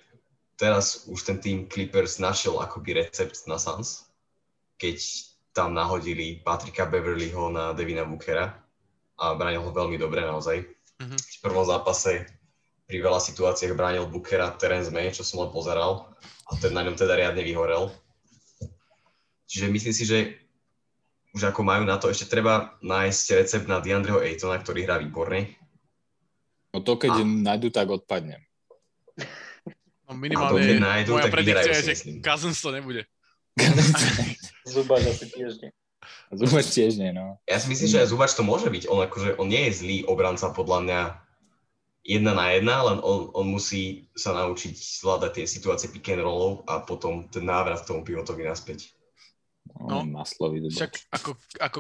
[0.57, 4.09] teraz už ten tým Clippers našiel akoby recept na Suns,
[4.81, 4.97] keď
[5.53, 8.57] tam nahodili Patrika Beverlyho na Devina Bookera
[9.21, 10.65] a bránil ho veľmi dobre naozaj.
[11.05, 11.17] Mhm.
[11.21, 12.25] V prvom zápase
[12.87, 16.13] pri veľa situáciách bránil Bookera Terence May, čo som len pozeral
[16.49, 17.89] a ten na ňom teda riadne vyhorel.
[19.49, 20.19] Čiže myslím si, že
[21.33, 25.57] už ako majú na to, ešte treba nájsť recept na DeAndreho Aytona, ktorý hrá výborne.
[26.73, 28.41] No to keď A- nájdu, tak odpadnem.
[30.09, 32.21] No A to, minimálne keď nájdu, moja tak predikcia je, si že.
[32.21, 33.03] Cousins to nebude.
[34.73, 35.71] Zubač asi tiež nie.
[36.33, 37.41] Zubač tiež nie, no.
[37.49, 38.89] Ja si myslím, že aj Zubač to môže byť.
[38.93, 41.01] On, akože, on nie je zlý obranca podľa mňa
[42.03, 46.67] jedna na jedna, len on, on musí sa naučiť zvládať tie situácie pick and rollov
[46.67, 48.91] a potom ten návrat k tomu pivotovi naspäť.
[49.79, 50.03] no.
[50.03, 50.07] No.
[50.07, 50.75] Maslový Zubač.
[50.75, 51.79] Však ako, ako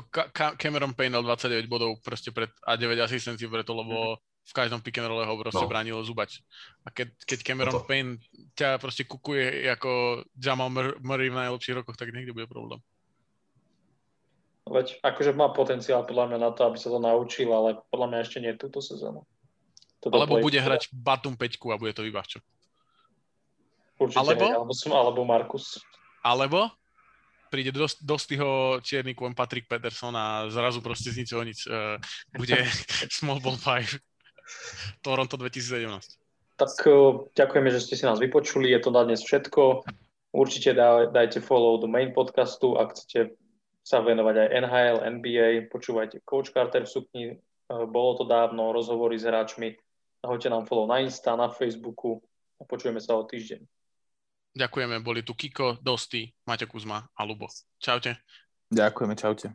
[0.56, 4.98] Cameron Payne dal 29 bodov proste pred, a 9 asistencií preto, lebo v každom pick
[4.98, 5.70] and rolle ho proste No.
[5.70, 6.42] bránil Zubač.
[6.86, 7.86] A keď, keď Cameron Toto.
[7.86, 8.18] Payne
[8.54, 12.78] ťa proste kukuje ako Jamal Mur- Murray v najlepších rokoch, tak niekde bude problém.
[14.62, 18.18] Veď akože má potenciál podľa mňa na to, aby sa to naučil, ale podľa mňa
[18.22, 19.26] ešte nie túto sezónu.
[20.02, 22.42] Toto Alebo play- bude hrať Batum 5 a bude to vybavčo.
[24.02, 25.78] Určite alebo- nie, alebo, som, alebo Markus.
[26.26, 26.74] Alebo
[27.52, 32.00] príde dosť, dostyho čierny kôň Patrick Peterson a zrazu proste z ničoho nič uh,
[32.32, 32.56] bude
[33.20, 34.00] Small Ball 5
[35.04, 35.86] Toronto 2017.
[36.56, 38.72] Tak uh, ďakujeme, že ste si nás vypočuli.
[38.72, 39.84] Je to na dnes všetko.
[40.32, 43.36] Určite daj, dajte follow do main podcastu, ak chcete
[43.84, 45.48] sa venovať aj NHL, NBA.
[45.68, 47.24] Počúvajte Coach Carter v sukni.
[47.68, 49.76] Uh, Bolo to dávno, rozhovory s hráčmi.
[50.22, 52.22] Hoďte nám follow na Insta, na Facebooku
[52.60, 53.66] a počujeme sa o týždeň.
[54.54, 57.50] Ďakujeme, boli tu Kiko, Dosty, Maťo Kuzma a Lubo.
[57.80, 58.22] Čaute.
[58.70, 59.52] Ďakujeme, čaute.